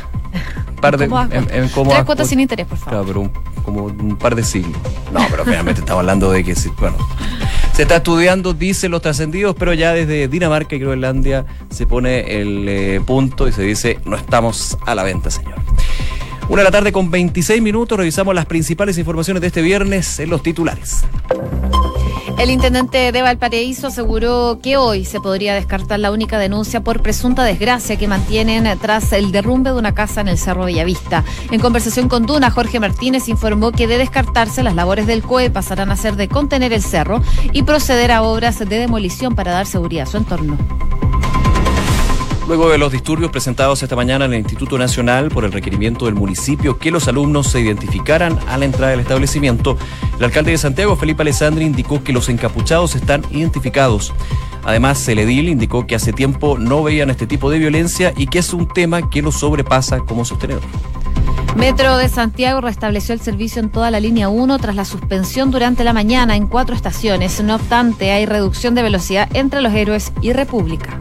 Un 0.69 0.75
par 0.81 0.97
de, 0.97 1.05
en, 1.05 1.09
cuotas. 1.09 1.33
en 1.33 1.47
Tres 1.47 1.71
cuotas 1.71 1.95
sin 1.95 2.05
cuotas. 2.05 2.31
interés, 2.33 2.67
por 2.67 2.77
favor. 2.77 2.91
Claro, 2.91 3.05
pero 3.07 3.19
un- 3.21 3.63
como 3.63 3.83
un 3.85 4.17
par 4.17 4.35
de 4.35 4.43
siglos. 4.43 4.75
No, 5.13 5.21
pero 5.31 5.45
finalmente 5.45 5.79
estamos 5.79 6.01
hablando 6.01 6.29
de 6.29 6.43
que, 6.43 6.53
sí, 6.55 6.69
bueno, 6.77 6.97
se 7.73 7.83
está 7.83 7.95
estudiando, 7.95 8.53
dicen 8.53 8.91
los 8.91 9.01
trascendidos, 9.01 9.55
pero 9.57 9.73
ya 9.73 9.93
desde 9.93 10.27
Dinamarca 10.27 10.75
y 10.75 10.79
Groenlandia 10.79 11.45
se 11.69 11.87
pone 11.87 12.41
el 12.41 12.65
eh, 12.67 13.01
punto 13.05 13.47
y 13.47 13.53
se 13.53 13.61
dice, 13.61 13.97
no 14.03 14.17
estamos 14.17 14.77
a 14.85 14.93
la 14.93 15.03
venta, 15.03 15.31
señor. 15.31 15.55
Una 16.49 16.57
de 16.59 16.65
la 16.65 16.71
tarde 16.71 16.91
con 16.91 17.09
26 17.09 17.61
minutos, 17.61 17.97
revisamos 17.97 18.35
las 18.35 18.45
principales 18.45 18.97
informaciones 18.97 19.39
de 19.39 19.47
este 19.47 19.61
viernes 19.61 20.19
en 20.19 20.29
los 20.31 20.43
titulares. 20.43 21.05
El 22.37 22.49
intendente 22.49 23.11
de 23.11 23.21
Valparaíso 23.21 23.87
aseguró 23.87 24.59
que 24.61 24.75
hoy 24.75 25.05
se 25.05 25.21
podría 25.21 25.53
descartar 25.53 25.99
la 25.99 26.11
única 26.11 26.37
denuncia 26.37 26.81
por 26.81 27.01
presunta 27.01 27.43
desgracia 27.43 27.95
que 27.95 28.07
mantienen 28.07 28.67
tras 28.79 29.13
el 29.13 29.31
derrumbe 29.31 29.71
de 29.71 29.77
una 29.77 29.93
casa 29.93 30.21
en 30.21 30.27
el 30.27 30.37
Cerro 30.37 30.65
Bellavista. 30.65 31.23
En 31.51 31.61
conversación 31.61 32.09
con 32.09 32.25
Duna, 32.25 32.51
Jorge 32.51 32.79
Martínez 32.79 33.29
informó 33.29 33.71
que 33.71 33.87
de 33.87 33.97
descartarse 33.97 34.63
las 34.63 34.75
labores 34.75 35.07
del 35.07 35.23
COE 35.23 35.51
pasarán 35.51 35.91
a 35.91 35.95
ser 35.95 36.15
de 36.15 36.27
contener 36.27 36.73
el 36.73 36.81
cerro 36.81 37.21
y 37.53 37.63
proceder 37.63 38.11
a 38.11 38.23
obras 38.23 38.59
de 38.59 38.65
demolición 38.65 39.35
para 39.35 39.51
dar 39.51 39.65
seguridad 39.65 40.07
a 40.07 40.11
su 40.11 40.17
entorno. 40.17 40.57
Luego 42.47 42.69
de 42.69 42.77
los 42.77 42.91
disturbios 42.91 43.31
presentados 43.31 43.81
esta 43.83 43.95
mañana 43.95 44.25
en 44.25 44.33
el 44.33 44.39
Instituto 44.39 44.77
Nacional 44.77 45.29
por 45.29 45.45
el 45.45 45.53
requerimiento 45.53 46.05
del 46.05 46.15
municipio 46.15 46.77
que 46.77 46.91
los 46.91 47.07
alumnos 47.07 47.47
se 47.47 47.61
identificaran 47.61 48.37
a 48.47 48.57
la 48.57 48.65
entrada 48.65 48.91
del 48.91 48.99
establecimiento, 48.99 49.77
el 50.17 50.25
alcalde 50.25 50.51
de 50.51 50.57
Santiago, 50.57 50.97
Felipe 50.97 51.21
Alessandri, 51.21 51.63
indicó 51.63 52.03
que 52.03 52.11
los 52.11 52.27
encapuchados 52.27 52.95
están 52.95 53.23
identificados. 53.31 54.13
Además, 54.65 55.07
el 55.07 55.19
edil 55.19 55.47
indicó 55.47 55.87
que 55.87 55.95
hace 55.95 56.11
tiempo 56.11 56.57
no 56.57 56.83
veían 56.83 57.09
este 57.09 57.27
tipo 57.27 57.49
de 57.49 57.59
violencia 57.59 58.13
y 58.17 58.27
que 58.27 58.39
es 58.39 58.53
un 58.53 58.67
tema 58.67 59.09
que 59.09 59.21
los 59.21 59.35
sobrepasa 59.35 59.99
como 59.99 60.25
sostenedor. 60.25 60.63
Metro 61.55 61.97
de 61.97 62.09
Santiago 62.09 62.59
restableció 62.59 63.13
el 63.13 63.21
servicio 63.21 63.61
en 63.61 63.69
toda 63.69 63.89
la 63.89 64.01
línea 64.01 64.27
1 64.27 64.57
tras 64.59 64.75
la 64.75 64.85
suspensión 64.85 65.49
durante 65.49 65.83
la 65.83 65.93
mañana 65.93 66.35
en 66.35 66.47
cuatro 66.47 66.75
estaciones. 66.75 67.41
No 67.41 67.55
obstante, 67.55 68.11
hay 68.11 68.25
reducción 68.25 68.75
de 68.75 68.83
velocidad 68.83 69.29
entre 69.33 69.61
Los 69.61 69.73
Héroes 69.73 70.11
y 70.21 70.33
República. 70.33 70.99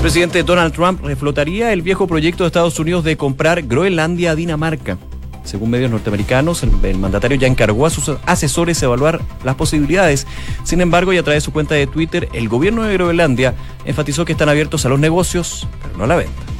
Presidente 0.00 0.44
Donald 0.44 0.72
Trump 0.72 1.04
reflotaría 1.04 1.72
el 1.72 1.82
viejo 1.82 2.06
proyecto 2.06 2.44
de 2.44 2.48
Estados 2.48 2.78
Unidos 2.78 3.02
de 3.02 3.16
comprar 3.16 3.62
Groenlandia 3.62 4.30
a 4.30 4.34
Dinamarca. 4.36 4.96
Según 5.42 5.70
medios 5.70 5.90
norteamericanos, 5.90 6.62
el, 6.62 6.70
el 6.84 6.98
mandatario 6.98 7.36
ya 7.36 7.48
encargó 7.48 7.84
a 7.84 7.90
sus 7.90 8.12
asesores 8.24 8.80
evaluar 8.82 9.20
las 9.44 9.56
posibilidades. 9.56 10.26
Sin 10.62 10.80
embargo, 10.80 11.12
y 11.12 11.18
a 11.18 11.22
través 11.22 11.42
de 11.42 11.46
su 11.46 11.52
cuenta 11.52 11.74
de 11.74 11.88
Twitter, 11.88 12.28
el 12.32 12.48
gobierno 12.48 12.84
de 12.84 12.94
Groenlandia 12.94 13.54
enfatizó 13.84 14.24
que 14.24 14.32
están 14.32 14.48
abiertos 14.48 14.86
a 14.86 14.88
los 14.88 15.00
negocios, 15.00 15.66
pero 15.82 15.98
no 15.98 16.04
a 16.04 16.06
la 16.06 16.16
venta. 16.16 16.57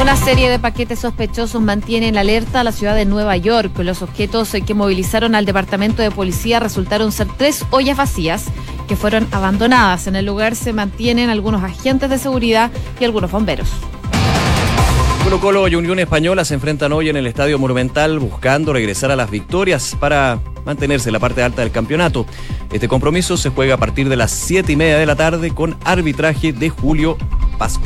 Una 0.00 0.16
serie 0.16 0.50
de 0.50 0.58
paquetes 0.58 0.98
sospechosos 0.98 1.62
mantiene 1.62 2.08
en 2.08 2.16
alerta 2.16 2.60
a 2.60 2.64
la 2.64 2.72
ciudad 2.72 2.96
de 2.96 3.04
Nueva 3.04 3.36
York. 3.36 3.78
Los 3.78 4.02
objetos 4.02 4.50
que 4.66 4.74
movilizaron 4.74 5.36
al 5.36 5.44
departamento 5.44 6.02
de 6.02 6.10
policía 6.10 6.58
resultaron 6.58 7.12
ser 7.12 7.28
tres 7.36 7.64
ollas 7.70 7.96
vacías 7.96 8.46
que 8.88 8.96
fueron 8.96 9.28
abandonadas. 9.30 10.08
En 10.08 10.16
el 10.16 10.26
lugar 10.26 10.56
se 10.56 10.72
mantienen 10.72 11.30
algunos 11.30 11.62
agentes 11.62 12.10
de 12.10 12.18
seguridad 12.18 12.72
y 12.98 13.04
algunos 13.04 13.30
bomberos. 13.30 13.68
Colo 15.22 15.40
Colo 15.40 15.68
y 15.68 15.74
Unión 15.76 15.98
Española 16.00 16.44
se 16.44 16.54
enfrentan 16.54 16.92
hoy 16.92 17.08
en 17.08 17.16
el 17.16 17.26
Estadio 17.26 17.58
Monumental 17.58 18.18
buscando 18.18 18.72
regresar 18.72 19.10
a 19.10 19.16
las 19.16 19.30
victorias 19.30 19.96
para 19.98 20.40
mantenerse 20.66 21.08
en 21.08 21.14
la 21.14 21.20
parte 21.20 21.42
alta 21.42 21.62
del 21.62 21.70
campeonato. 21.70 22.26
Este 22.72 22.88
compromiso 22.88 23.36
se 23.36 23.50
juega 23.50 23.76
a 23.76 23.78
partir 23.78 24.08
de 24.08 24.16
las 24.16 24.32
7 24.32 24.72
y 24.72 24.76
media 24.76 24.98
de 24.98 25.06
la 25.06 25.16
tarde 25.16 25.52
con 25.52 25.78
arbitraje 25.84 26.52
de 26.52 26.68
Julio 26.68 27.16
Pascua. 27.58 27.82